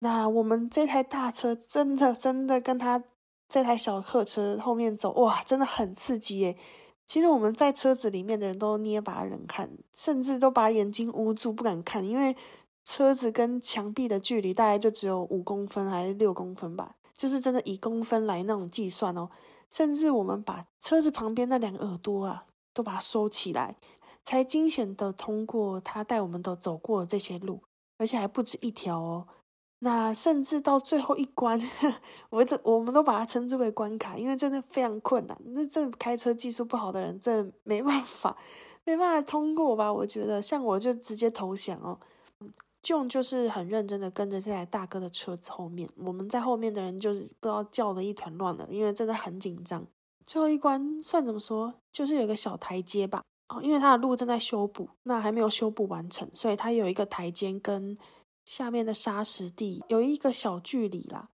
[0.00, 3.04] 那我们这台大车真的真的跟他。
[3.48, 6.56] 这台小客车后面走，哇，真的很刺激耶！
[7.04, 12.34] 其实我们在车子里面的人都捏把人看，甚至都把眼睛捂住不敢看，因为
[12.84, 19.28] 车子跟墙壁的距离大概就只有五公分还是六公分吧，就是真的以公分来那种计算哦。
[19.68, 23.76] 甚至我们把车子旁边那两个耳朵啊，都把它收起来，
[24.22, 27.62] 才惊险的通过他带我们都走过这些路，
[27.98, 29.26] 而且还不止一条哦。
[29.84, 31.60] 那甚至到最后一关，
[32.30, 35.36] 我都我们都把它称之为关卡，因为真的非常困难。
[35.46, 38.36] 那这开车技术不好的人，真的没办法，
[38.84, 39.92] 没办法通过吧？
[39.92, 41.98] 我觉得，像我就直接投降哦。
[42.80, 49.84] John 就是很认真的跟着这台大哥的车子后面，我们在后面的人就是不知道叫的一团乱了，因为真的很紧张。
[50.24, 51.74] 最后一关算怎么说？
[51.90, 53.24] 就是有个小台阶吧。
[53.48, 57.98] 哦，因为它的路正在修补，那还没有修补完成，所以它有一个台阶跟。
[58.44, 61.28] 下面的沙石地有一个小距离啦。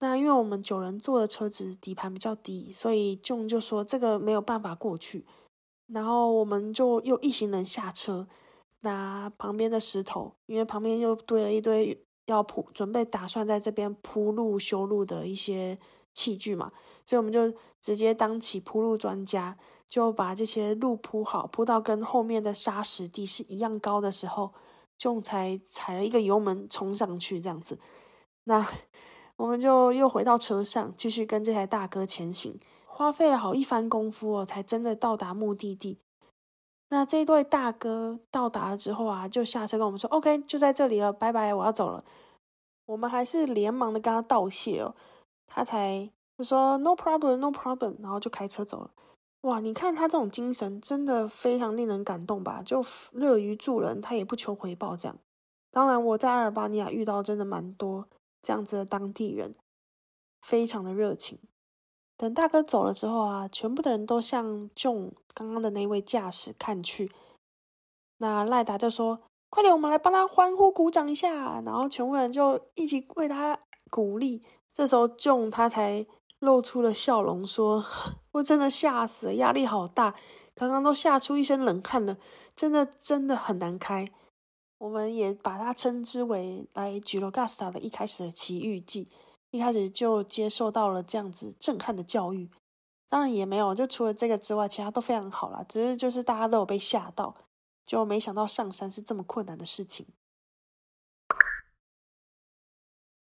[0.00, 5.24] 那因为我们九人坐的车子底盘比较低，所以 John 就说这个没有办法过去。
[5.86, 8.26] 然后我们就又一行人下车，
[8.80, 15.78] 拿旁边的石头，因为旁边又堆了一堆要铺，准备打算在这边铺路修路的一些
[16.12, 16.72] 器具嘛，
[17.04, 24.52] 所以我们就直接当起铺路专家，就把这些路铺好，铺到跟后面的沙石地是一样高的时候。
[24.96, 27.78] 就才踩了一个油门冲上去，这样子，
[28.44, 28.66] 那
[29.36, 35.98] 我们就又回到车上，继续跟这台大哥前行，花费了好一番功夫哦，才真的到达目的地。
[36.90, 42.04] 那这一对大哥到达了之后啊，就下车跟我们说：“OK，就在这里了，拜拜，我要走了。”
[42.84, 44.94] 我们还是连忙的跟他道谢哦，
[45.46, 48.90] 他才就说：“No problem，No problem。”然后就开车走了。
[49.42, 52.62] 哇，你看他这种精神，真的非常令人感动吧？
[52.64, 55.18] 就乐于助人，他也不求回报这样。
[55.70, 58.08] 当然，我在阿尔巴尼亚遇到真的蛮多
[58.40, 59.54] 这样子的当地人，
[60.40, 61.38] 非常的热情。
[62.16, 67.10] 等大哥走了之后啊，全部的人都向 John 刚刚的那位驾驶看去。
[68.18, 73.58] 那赖达就说：“快点，我们来帮他欢呼鼓掌一下。”然后全部人就一起为他
[73.90, 74.44] 鼓励。
[74.72, 76.06] 这时候 John 他才。
[76.42, 77.84] 露出了笑容，说
[78.32, 80.14] ：“我真的吓死了，压力好大，
[80.54, 82.18] 刚刚都吓出一身冷汗了，
[82.54, 84.10] 真的真的很难开。”
[84.78, 89.08] 我们也把它称之为来吉罗加斯塔的一开始的奇遇记，
[89.52, 92.50] 一开始就接受到了这样子震撼的教育。
[93.08, 95.64] 当然也没有，就除了这个之外，其他都非常好啦。
[95.68, 97.36] 只是就是大家都有被吓到，
[97.86, 100.08] 就没想到上山是这么困难的事情。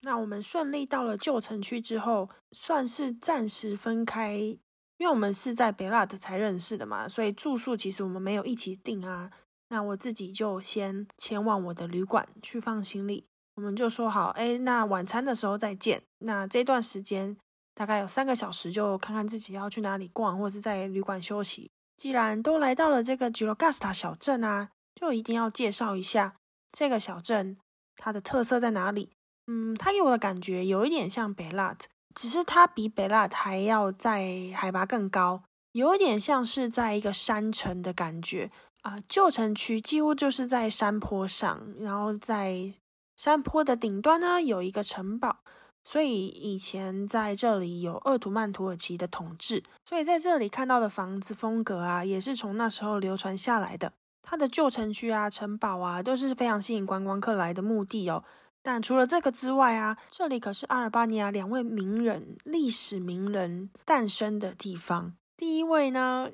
[0.01, 4.57] 那我们顺利到了旧城区之后，算是暂时分开，
[4.99, 9.31] 因为我们是在北拉特才认识的嘛，所以住宿其实我们没有一起订啊。
[9.69, 16.03] 那我自己就先前往我的旅馆去放行李，我们就说好，哎，那晚餐的时候再见。
[16.19, 17.37] 那这段时间
[17.73, 21.71] 大概有三个小时，就看看自己要去哪里逛，或者是在旅馆休息。
[21.95, 26.35] 既然都来到了这个吉罗加斯塔小镇啊，就一定要介绍一下
[26.71, 27.57] 这个小镇
[27.95, 29.11] 它的特色在哪里。
[29.47, 38.99] 嗯，它给我的感觉有一点像北拉特，只是它比北拉特还要在海拔更高，有点像是在一个山城的感觉啊。
[39.07, 42.73] 旧城区几乎就是在山坡上，然后在
[43.15, 45.37] 山坡的顶端呢有一个城堡，
[45.83, 53.93] 所以以前在这里有鄂图曼土耳其的统治，所以在这里看到的房子风格啊，也是从那时候流传下来的。
[54.21, 58.23] 它的旧城区啊、城堡啊，都是非常吸引观光客来的目的哦。
[58.61, 65.15] 但除了这个之外啊，这里可是阿尔巴尼亚两位名人、历史名人诞生的地方。
[65.37, 66.29] 第一位呢，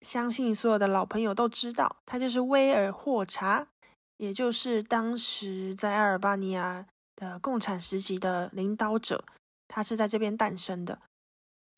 [0.00, 3.68] 相信所有的老朋友都知道，他就是威尔霍查，
[4.18, 9.24] 也就是当时在阿尔巴尼亚的共产时期的领导者，
[9.66, 11.00] 他是在这边诞生的。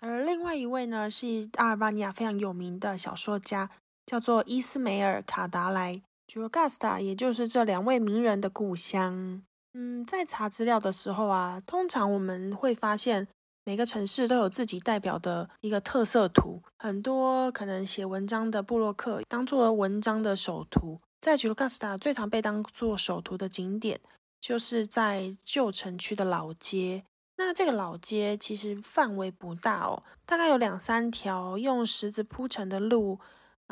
[0.00, 3.70] 而另外一位呢，是阿尔巴尼亚非常有名的小说家，
[4.04, 9.44] 叫做伊斯梅尔卡达莱 （Jurgasta），也就是这两位名人的故乡。
[9.74, 13.26] 嗯，在查资料的时候啊，通常我们会发现
[13.64, 16.62] 每个城市都有自己代表的一个特色图。
[16.78, 23.98] 很多可能写文章的布洛克当做文章的首图，在吉罗加斯塔最常被当做首图的景点，
[24.40, 27.04] 就是在旧城区的老街。
[27.38, 33.18] 那这个老街其实范围不大哦，大概有两三条用石子铺成的路。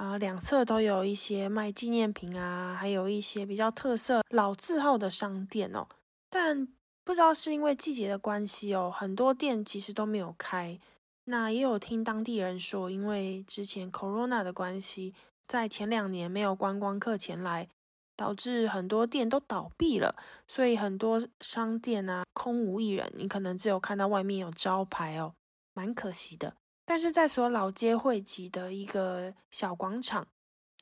[0.00, 5.86] 啊，两侧都有一些卖纪念品啊，还有一些比较特色老字号的商店哦。
[6.30, 6.66] 但
[7.04, 10.80] 不知道是因为季节的关系哦，很多店其实都没有开。
[11.24, 15.14] 那也有听当地人说，因为之前 Corona 的关系，
[15.46, 17.68] 在前两年没有观光客前来，
[18.16, 20.16] 导致很多店都倒闭了，
[20.48, 25.34] 所以很多商店啊空无一人，你可能只有看到外面有招牌哦，
[25.74, 26.54] 蛮可惜的。
[26.84, 30.26] 但是在所有老街汇集的一个小广场，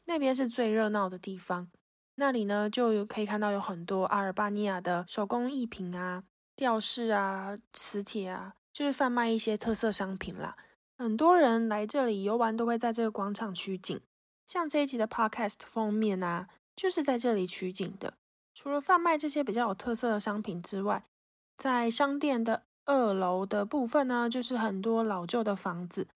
[0.06, 1.70] 那边是最热闹的地方。
[2.14, 6.24] 那里呢，就可以看到有很多阿尔巴尼亚的手工艺品啊、
[6.56, 10.56] 吊饰啊、磁铁啊，就是贩卖一些特色商品啦。
[10.96, 14.00] 很多人来这里游玩都会在这个广场取景，
[14.46, 18.14] 像这一集的 Podcast 封面啊，就是在这里取景的。
[18.54, 21.04] 除了贩卖这些比较有特色的商品之外，
[21.56, 22.67] 在商店的。
[22.88, 26.08] 二楼的部分呢，就是很多老旧的房子。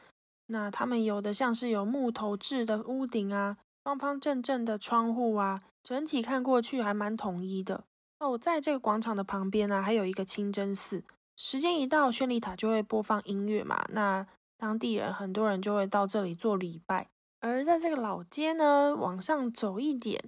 [0.47, 7.85] 那他们有的像是有木头制的屋顶啊，方方正正的窗户啊，整体看过去还蛮统一的。
[8.19, 11.05] 哦，在这个广场的旁边呢，还有一个清真寺。
[11.37, 13.85] 时间一到，绚丽塔就会播放音乐嘛。
[13.91, 17.11] 那当地人很多人就会到这里做礼拜。
[17.41, 20.23] 而在这个老街呢，往上走一点，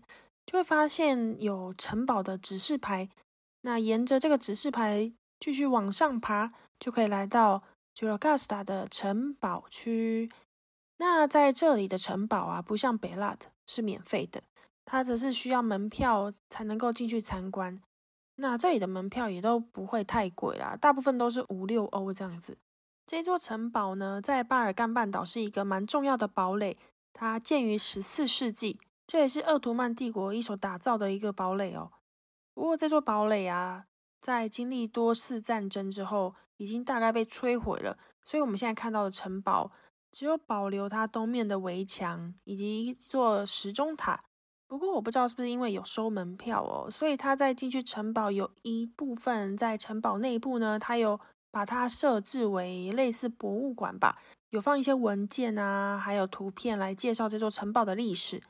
[0.45, 3.09] 就会发现有城堡的指示牌。
[3.63, 5.15] 那沿着这个指示牌。
[5.45, 10.31] 继续往上爬，就可以来到 j u r g a s t a 的城堡区。
[10.97, 14.43] 那在这里的城堡啊，不像北拉特是免费的，
[14.87, 17.79] 它则是需要门票才能够进去参观。
[18.37, 22.57] 那这里的门票也都不会太贵啦，大部分都是五六欧这样子。
[23.05, 26.79] 这座城堡呢，在巴尔干半岛是一个蛮重要的堡垒，
[27.13, 31.93] 它建于十四世纪，这也是鄂图曼帝国一手打造的一个堡垒哦。
[32.55, 33.85] 不过这座堡垒啊。
[34.25, 37.99] 在经历多次战争之后，已经大概被摧毁了。
[38.25, 39.71] 所以，我们现在看到的城堡
[40.11, 44.25] 只有保留它东面的围墙以及一座时钟塔。
[44.67, 58.41] 不过，我不知道是不是因为有收门票哦，所以它在进去城堡有一部分在城堡内部呢，它有把它设置为类似博物馆吧，有放一些文件啊，还有图片来介绍这座城堡的历史。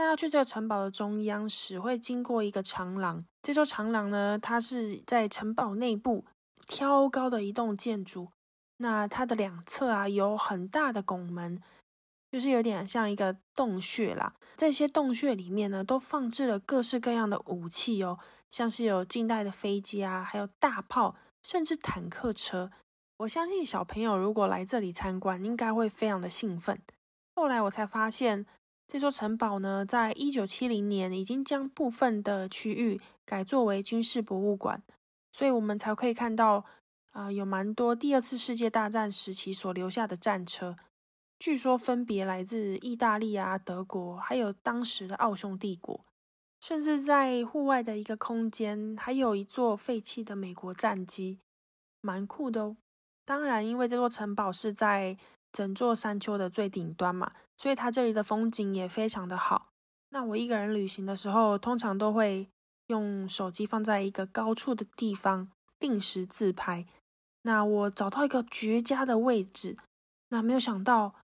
[0.00, 3.22] 那要去这个城堡的中央时，会经过一个长廊。
[3.42, 6.24] 这座长廊呢，它是在城堡内部
[6.66, 8.30] 挑高的一栋建筑。
[8.78, 11.60] 那它的两侧啊，有很大的拱门，
[12.32, 14.32] 就是有点像一个洞穴啦。
[14.56, 22.70] 这些洞穴里面呢，都放置了各式各样的武器哦，像是有近代的飞机啊，还有大炮，甚至坦克车。
[23.18, 26.80] 我相信小朋友如果来这里参观，应该会非常的兴奋。
[27.34, 28.46] 后来我才发现。
[28.90, 34.82] 这座城堡呢，在一九七零年已经将部分的区域改作为军事博物馆，
[35.30, 36.64] 所以我们才可以看到
[37.12, 40.74] 啊，有蛮多第二次世界大战时期所留下的战车，
[41.38, 46.00] 据说分别来自意大利啊、德国，还有当时的奥匈帝国，
[46.58, 51.38] 甚至在户外的一个空间，还有一座废弃的美国战机，
[52.00, 52.76] 蛮酷的哦。
[53.24, 55.16] 当然，因为这座城堡是在
[55.52, 57.32] 整座山丘的最顶端嘛。
[57.56, 59.68] 所以它这里的风景也非常的好。
[60.10, 62.48] 那我一个人旅行的时候，通常都会
[62.88, 66.86] 用手机放在一个高处的地方，定时自拍。
[67.42, 69.76] 那我找到一个绝佳的位置，
[70.30, 71.14] 那没有想到，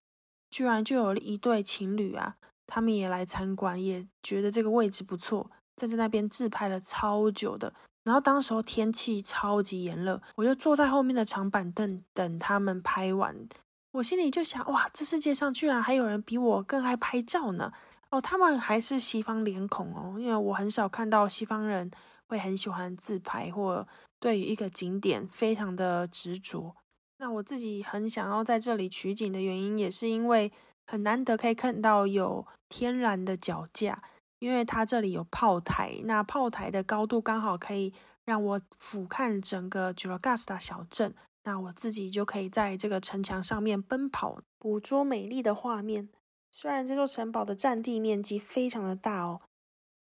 [0.49, 7.73] 居然就有一对情侣啊，他们也来参观，也觉得这个位置不错，站在那边自拍了超久的。
[8.03, 13.47] 然后当时候天气超级炎热，我就坐在后面的长板凳等他们拍完。
[13.91, 17.71] 我心里就想，哇，这世界上居然还有人比我更爱拍照呢！
[18.09, 21.89] 哦，他们还是西方脸孔哦，因为我很少看到西方人
[22.27, 23.87] 会很喜欢自拍或
[24.19, 26.75] 对于一个景点非常的执着。
[27.17, 30.51] 那我自己很想要在这里取景的原因，也是因为
[30.85, 34.03] 很难得可以看到有天然的脚架，
[34.39, 41.15] 因为它这里有炮台，那炮台的高度刚好可以让我俯瞰整个 Juragasta 小镇，
[41.47, 46.09] 那我自己就可以在这个城墙上面奔跑，捕捉美丽的画面。
[46.51, 49.39] 虽然这座城堡的占地面积非常的大哦。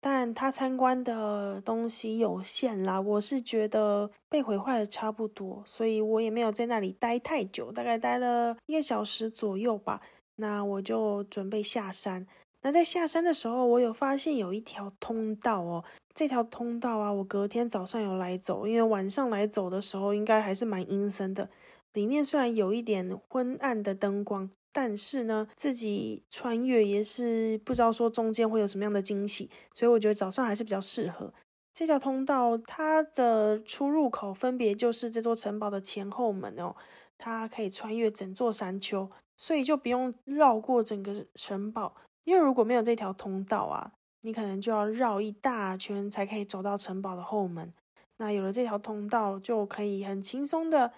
[0.00, 10.00] 但它参观的东西有限啦，我是觉得被毁坏的差不多，所以我也没有在那里待太久，大概待了一个小时左右吧。
[10.36, 12.26] 那我就准备下山。
[12.62, 15.84] 那在下山的时候，我有发现有一条通道哦，
[16.14, 21.50] 这条通道啊，我隔天早上有来走，因为晚上来走的时候应该还是蛮阴森的，
[21.92, 24.50] 里面虽然有一点昏暗的灯光。
[24.72, 31.32] 但是呢，自己穿越也是不知道说中间会有什么样的惊喜，所以我觉得早上还是比较适合。
[31.72, 36.76] 这条通道它的出入口分别就是这座城堡的前后门哦，
[37.16, 41.94] 它可以穿越整座山丘，所以就不用绕过整个城堡。
[42.26, 47.72] 因为如果没有这条通道啊，你可能就要绕一大圈才可以走到城堡的后门。
[48.18, 50.92] 那有了这条通道，就可以很轻松的。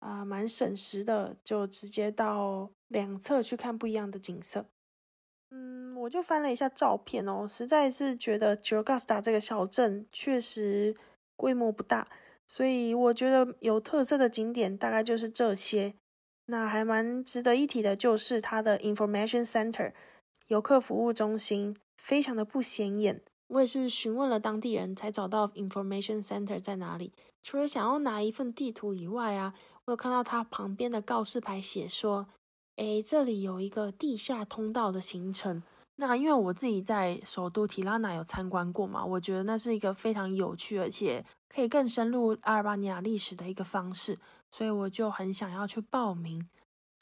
[0.00, 4.66] 啊，蛮省时的，就直接到两侧去看不一样的景色。
[5.52, 10.96] 嗯，我就翻了一下照片哦，实在是觉得 j o g a s t a 这个小镇确实
[11.36, 12.08] 规模不大，
[12.48, 15.94] 所以我觉得有特色的景点大概就是这些。
[16.46, 19.92] 那还蛮值得一提的，就是它的 Information Center
[20.48, 23.22] 游客服务中心，非常的不显眼。
[23.48, 27.12] 我也是询问了当地人才找到 Information Center 在哪里。
[27.42, 29.54] 除了想要拿一份地图以外啊。
[29.86, 32.28] 我有看到它旁边的告示牌写说
[32.78, 35.60] ：“诶，这里有一个地下通道的行程。”
[35.98, 44.16] 那因为我自己在首都提拉纳有参观过嘛，我觉得那是一个非常有趣，而且可以更深入阿尔巴尼亚历史的一个方式，
[44.52, 46.48] 所以我就很想要去报名。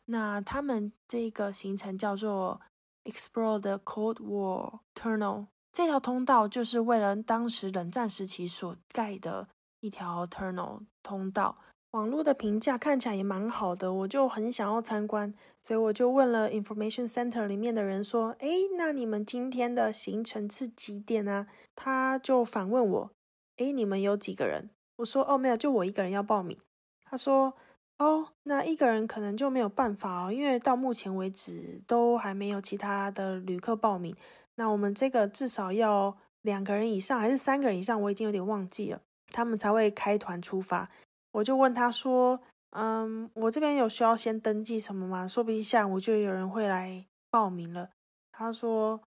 [0.07, 2.63] 那他们这个行程叫做
[3.05, 9.49] “Explore the Cold War Tunnel”，这条通道就是为了当时冷战时期所盖的
[9.81, 11.59] 一条 tunnel 通道。
[11.93, 23.11] 网络的评价看起来也蛮好的，我就很想要参观，所以我就问了 Information Center 里面的人说：“哎，那你们今天的行程是几点啊？”他就反问我
[23.59, 26.57] ：“哎，你们有几个人？”我说：“哦，没有，就我一个人要报名。”
[27.03, 27.55] 他说
[28.01, 34.17] ：“哦，那一个人可能就没有办法哦，因为到目前为止都还没有其他的旅客报名。
[34.55, 38.01] 那我们这个至少要两个人以上，还是三个人以上？
[38.01, 40.89] 我已经有点忘记了，他们才会开团出发。”
[41.33, 42.41] 我就问他说
[42.73, 45.27] ：“嗯，我这边有需要先登记什么吗？
[45.27, 47.91] 说不定下午就有人会来报名了。”
[48.33, 49.03] 他说：“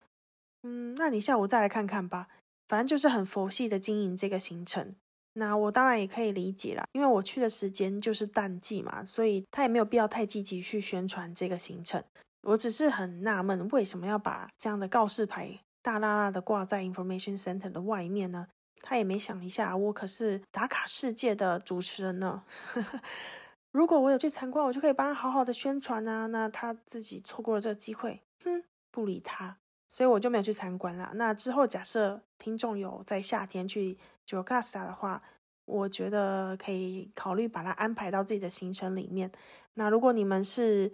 [0.61, 2.27] 嗯，那你下午再来看看吧。
[2.67, 4.95] 反正就是很佛系的经营这个行程。
[5.33, 12.03] 那我当然也可以理解啦，因为我去的时间就是淡季嘛，所以他也没有必要太积极去宣传这个行程。
[12.43, 18.47] 我只是很纳闷，为什么要把这样的告示牌大大大的挂在 Information Center 的外面呢？”
[18.85, 22.43] 他也没想一下，我可是打卡世界的主持人呢。
[23.71, 26.27] 如果我有去参观，我就可以帮他好好的宣传啊。
[26.27, 28.61] 那他自己错过了这个机会，哼，
[28.91, 29.57] 不理他，
[29.89, 31.13] 所以我就没有去参观了。
[31.15, 35.21] 那之后，假设听众有在夏天去 j o g a s t a 的话，
[35.65, 39.31] 我觉得可以考虑把它安排到自己的行程里面。
[39.75, 40.93] 那如果你们是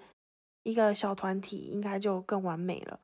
[0.64, 3.00] 一个小团体，应该就更完美了。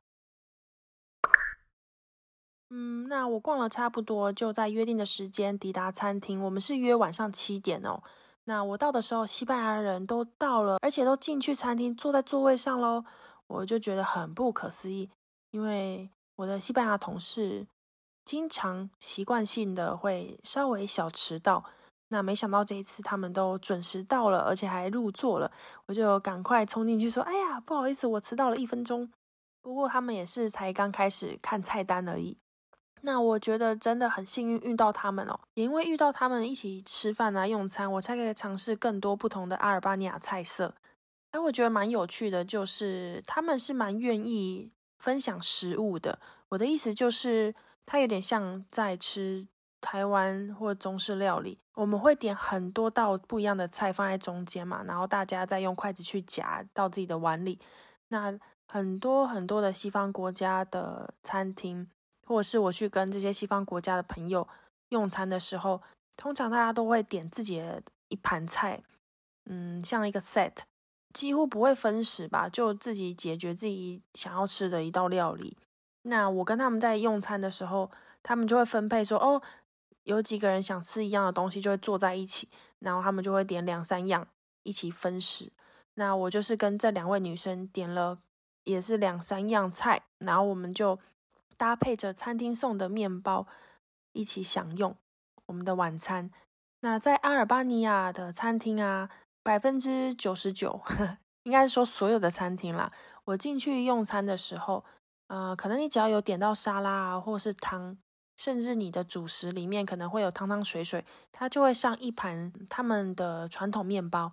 [2.70, 6.42] 嗯，那我逛了差不多，就在约定的时间抵达餐厅。
[6.42, 8.02] 我们是约晚上七点哦。
[8.44, 13.04] 那我到的时候，西班牙人都到了，而且都进去餐厅，坐在座位上喽。
[13.46, 15.08] 我就觉得很不可思议，
[15.52, 17.66] 因为我的西班牙同事
[18.26, 21.64] 经常习惯性的会稍微小迟到。
[22.08, 25.50] 那没想到这一次他们都准时到了，而且还入座了。
[25.86, 29.10] 我就赶快冲进去说：“哎呀，不好意思，我迟到了一分钟。”
[29.62, 32.36] 不过他们也是才刚开始看菜单而已。
[33.02, 40.74] 那我觉得真的很幸运遇到他们哦，也因为遇到他们一起吃饭啊用餐，我才可以尝试更多不同的阿尔巴尼亚菜色。
[41.32, 46.18] 哎，我觉得蛮有趣的，就是他们是蛮愿意分享食物的。
[46.50, 47.52] 我的意思就是，
[47.86, 49.48] 它有点像在吃
[49.80, 57.58] 台湾或中式料理，我们会点很多道不一样的菜放在中间嘛，然后大家再用筷子去夹到自己的碗里。
[58.08, 61.88] 那很多很多的西方国家的餐厅。
[62.28, 64.48] 或者是我去跟这些西方国家的朋友
[64.88, 65.80] 用餐的时候，
[66.16, 68.82] 通常大家都会点自己的一盘菜，
[69.44, 70.50] 嗯，像一个 set，
[71.14, 75.56] 几乎不会分食吧，就自己解决自己想要吃的一道料理。
[76.08, 77.90] 那我跟他们在用餐的时候，
[78.22, 79.42] 他们就会分配说，哦，
[80.04, 82.48] 有几个人想吃一样的东西，就会坐在一起，
[82.78, 84.26] 然后他们就会点两三样
[84.62, 85.52] 一起分食。
[85.94, 88.18] 那我就是跟这两位女生点了，
[88.64, 90.98] 也是两三样菜，然后我们就
[91.56, 93.46] 搭配着餐厅送的面包
[94.12, 94.94] 一起享用
[95.46, 96.30] 我们的晚餐。
[96.80, 99.10] 那在阿尔巴尼亚的餐厅啊，
[99.42, 100.80] 百分之九十九，
[101.42, 102.92] 应该是说所有的餐厅啦。
[103.24, 104.84] 我进去用餐的时候，
[105.28, 107.96] 呃，可能你只要有点到沙拉啊，或是汤，
[108.36, 114.32] 甚至你的主食里面可能会有汤汤水水，它就会上一盘他们的传统面包。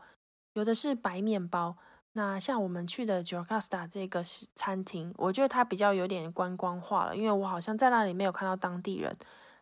[0.54, 1.78] 有的是白面包，
[2.12, 4.24] 那像我们去的 Jakarta 这个
[4.54, 9.18] 餐厅，我觉得它比较有点观光化了，因为我好像在那里没有看到当地人，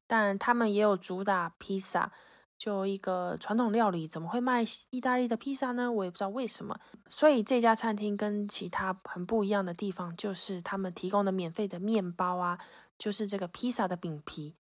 [0.06, 2.12] 但他们也有主打披萨，
[2.62, 5.92] 就一个传统料理，怎么会卖意大利的披萨呢？
[5.92, 6.80] 我也不知道为什么。
[7.10, 12.60] 所以这家餐厅跟其他很不一样的地方，就是他们提供的免费的面包啊，
[13.00, 14.54] 就是这个披萨的饼皮，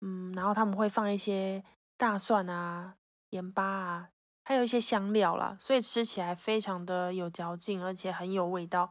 [0.00, 1.62] 嗯，然后他们会放一些
[1.98, 2.94] 大蒜啊、
[3.28, 4.08] 盐巴啊。
[4.46, 8.90] 还有一些香料啦，所以吃起来非常的有嚼劲，而且很有味道。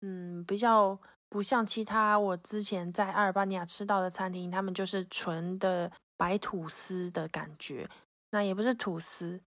[0.00, 7.88] 嗯，比较不像其他我之前在阿尔巴尼亚吃到的餐厅，他们就是纯的白吐司的感觉。
[8.30, 9.40] 那也不是吐司，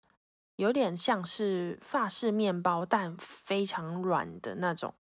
[0.56, 4.94] 有点像是法式面包，但非常软的那种。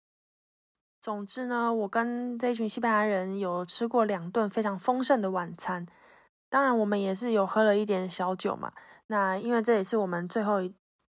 [1.00, 5.86] 总之呢，我跟这群西班牙人有吃过两顿非常丰盛的晚餐，
[6.48, 8.72] 当然我们也是有喝了一点小酒嘛。
[9.08, 10.60] 那因为这也是我们最后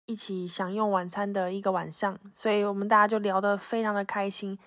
[0.08, 4.58] 一起享用晚餐的一个晚上，所以我们大家就聊得非常的开心。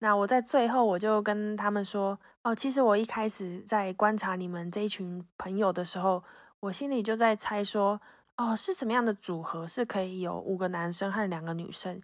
[0.00, 6.22] 那我在最后我就跟他们说：“哦，其实我一开始在观察你们这一群朋友的时候，
[6.60, 8.00] 我心里就在猜说，
[8.36, 12.00] 哦，是什么样的组合是可以有五个男生和两个女生？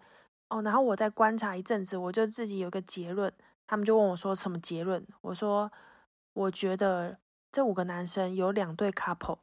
[0.49, 3.32] 哦，然后我在观察一阵子，我就自己有个结论。
[3.66, 5.07] 他们就问我说什么结论？
[5.20, 5.70] 我说
[6.32, 7.18] 我觉得
[7.51, 9.38] 这五个男生有两对 couple。”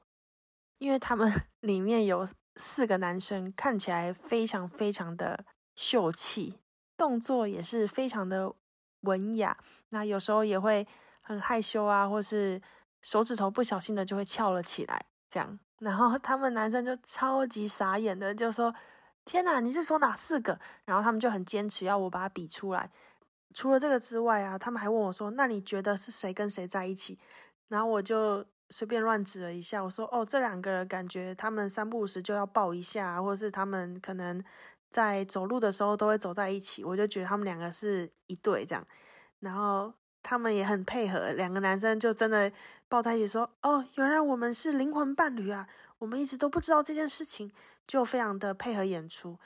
[0.80, 1.32] 因为他们
[1.62, 5.46] 里面有四个男生，看起来非常非常的
[5.76, 6.58] 秀气，
[7.02, 8.54] 动作也是非常的
[9.00, 9.58] 文雅。
[9.90, 10.88] 那有时候也会
[11.20, 12.62] 很害羞啊，或是
[13.02, 15.58] 手指头不小心的就会翘了起来，这样。
[15.80, 18.72] 然后他们男生就超级傻眼的，就说
[19.26, 22.92] ：“天哪，你是说哪四个？”然后他们就很坚持要我把它比出来。
[23.56, 27.18] 除了这个之外啊，他们还问我说：“那你觉得是谁跟谁在一起？”
[27.68, 28.46] 然后我就。
[28.74, 34.42] 随便乱指了一下，我说：“哦，这两个人感觉他们三不五时就要抱一下，或者是他们可能
[34.92, 38.86] 在走路的时候都会走在一起。”我就觉得他们两个是一对这样，
[39.40, 42.52] 然后他们也很配合，两个男生就真的
[42.88, 45.68] 抱在一起说：“哦，原来我们是灵魂伴侣啊！
[45.98, 47.52] 我们一直都不知道这件事情，
[47.88, 49.40] 就非常的配合演出。”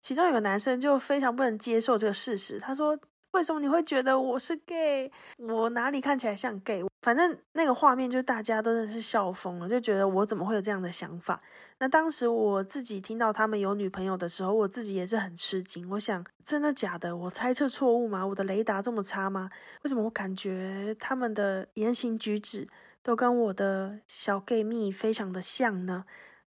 [0.00, 2.98] 其中有个男生就非常不能接受这个事实，他说。
[3.32, 5.10] 为什么你会觉得我是 gay？
[5.36, 6.82] 我哪里看起来像 gay？
[7.02, 11.40] 反正那个画面就大家真的是笑疯了，就觉得我怎么会有这样的想法？
[11.78, 15.88] 那当时我自己听到他们有女朋友的时候，我自己也是很吃惊。
[15.90, 17.16] 我想，真的假的？
[17.16, 18.26] 我猜测错误吗？
[18.26, 19.50] 我的雷达这么差吗？
[19.82, 22.66] 为什么我感觉他们的言行举止
[23.02, 26.04] 都跟我的小 gay 蜜非常的像呢？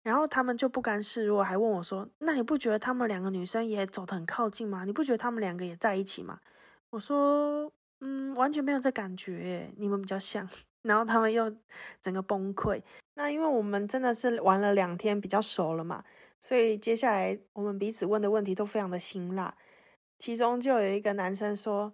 [0.04, 4.84] 然后他们就不甘示弱，还问我说：“那你不觉得他们两个女生也走得很靠近吗？
[4.86, 6.38] 你不觉得他们两个也在一起吗？”
[6.92, 10.48] 我说，嗯，完全没有这感觉，你们比较像。
[10.84, 11.52] 然后他们又
[12.02, 12.82] 整个崩溃。
[13.16, 16.04] 那因为我们真的是玩了两天，比较熟了嘛，
[16.40, 19.58] 所以接下来我们彼此问的问题都非常的辛辣。
[20.20, 21.92] 其中就有一个男生说：“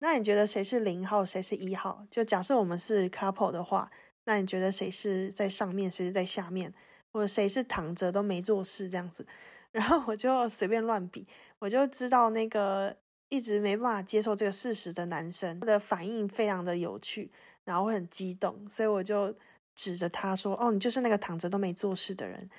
[0.00, 2.06] 那你觉得谁是零号，谁是一号？
[2.10, 3.90] 就假设我们是 couple 的话，
[4.24, 6.72] 那你觉得谁是在上面，谁是在下面，
[7.12, 9.26] 或者谁是躺着都没做事这样子？”
[9.72, 11.26] 然后我就随便乱比，
[11.58, 12.96] 我就知道那个。
[13.32, 17.30] 一直没办法接受这个事实的男生，他的反应非常的有趣，
[17.64, 19.34] 然后会很激动，所以我就
[19.74, 22.50] 指着他说：“哦，你就是那个躺着都没做事的人。”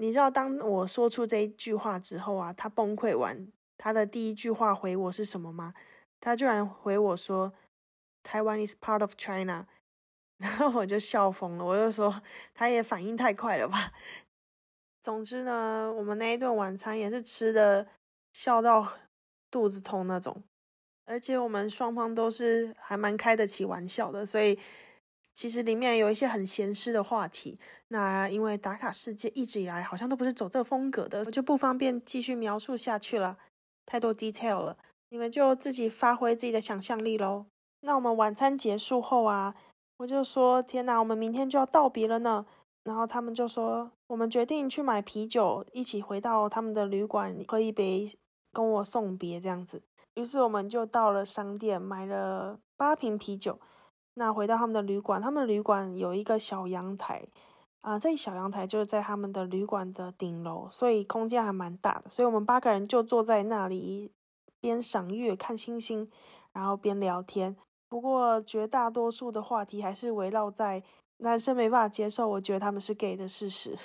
[0.00, 5.74] 你知道，当我说出这一句话之后啊，他崩溃完，他的第一句话回我是什么吗？
[6.20, 7.52] 他居然回我说
[8.24, 9.66] ：“Taiwan is part of China。
[10.40, 12.22] ”然后我就笑疯了，我就说
[12.54, 13.92] 他也反应太快了吧。
[15.02, 17.88] 总之呢，我们那一顿晚餐也是吃的
[18.32, 18.90] 笑到。
[19.50, 20.42] 肚子痛那种，
[21.04, 24.58] 而且我们双方都是还蛮开得起玩笑的，所以
[25.34, 27.58] 其实里面有一些很闲适的话题。
[27.88, 33.38] 那因为打卡世界一直以来好像都不是走这风格的，我就不方便继续描述下去了，
[33.86, 34.76] 太多 detail 了，
[35.08, 37.46] 你们就自己发挥自己的想象力喽。
[37.80, 39.54] 那我们晚餐结束后啊，
[39.98, 42.44] 我就说：天哪，我们明天就要道别了呢。
[42.84, 48.10] 然后他们就说：我们决定去买啤酒，一起回到他们的旅馆喝一杯。
[48.52, 49.82] 跟我送别这样子，
[50.14, 53.58] 于是我们就到了商店，买了八瓶啤酒。
[54.14, 57.28] 那回到他们的旅馆，他们的旅馆有一个小阳台
[57.82, 62.10] 啊，这小阳台就是在他们的旅馆的顶楼，所以空间还蛮大的。
[62.10, 64.10] 所以我们八个人就坐在那里，
[64.60, 66.10] 边赏月、看星星，
[66.52, 67.56] 然后边聊天。
[67.88, 70.82] 不过绝大多数的话题还是围绕在
[71.18, 73.76] 男生没办法接受，我觉得他们是 gay 的事实。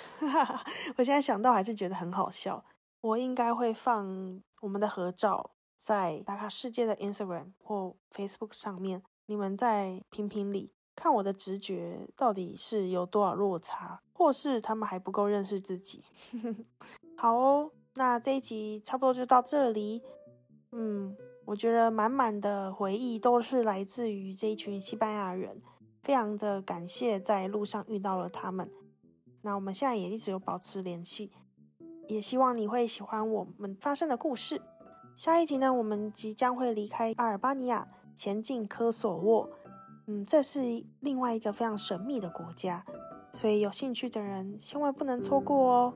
[0.98, 2.64] 我现在想到还是觉得很好笑。
[3.04, 9.02] 我应该会放我们的合照在打卡世界的 Instagram 或 Facebook 上面。
[9.26, 16.02] 你们在评评理，看我的直觉到底是有多少落差，或是他们还不够认识自己。
[17.14, 20.02] 好哦，那这一集差不多就到这里。
[20.72, 25.60] 嗯，我觉得满满的回忆都是来自于这一群西班牙人，
[26.02, 28.72] 非常的感谢在路上遇到了他们。
[29.42, 31.30] 那我们现在也一直有保持联系，
[32.08, 34.60] 也希望你会喜欢我们发生的故事。
[35.14, 37.88] 下一集呢，我们即将会离开阿尔巴尼亚。
[38.16, 39.50] 前进科索沃，
[40.06, 40.60] 嗯，这是
[41.00, 42.84] 另外一个非常神秘的国家，
[43.32, 45.94] 所以有兴趣的人千万不能错过哦。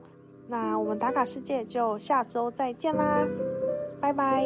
[0.49, 3.25] 那我们打卡世界就下周再见啦，
[4.01, 4.43] 拜拜。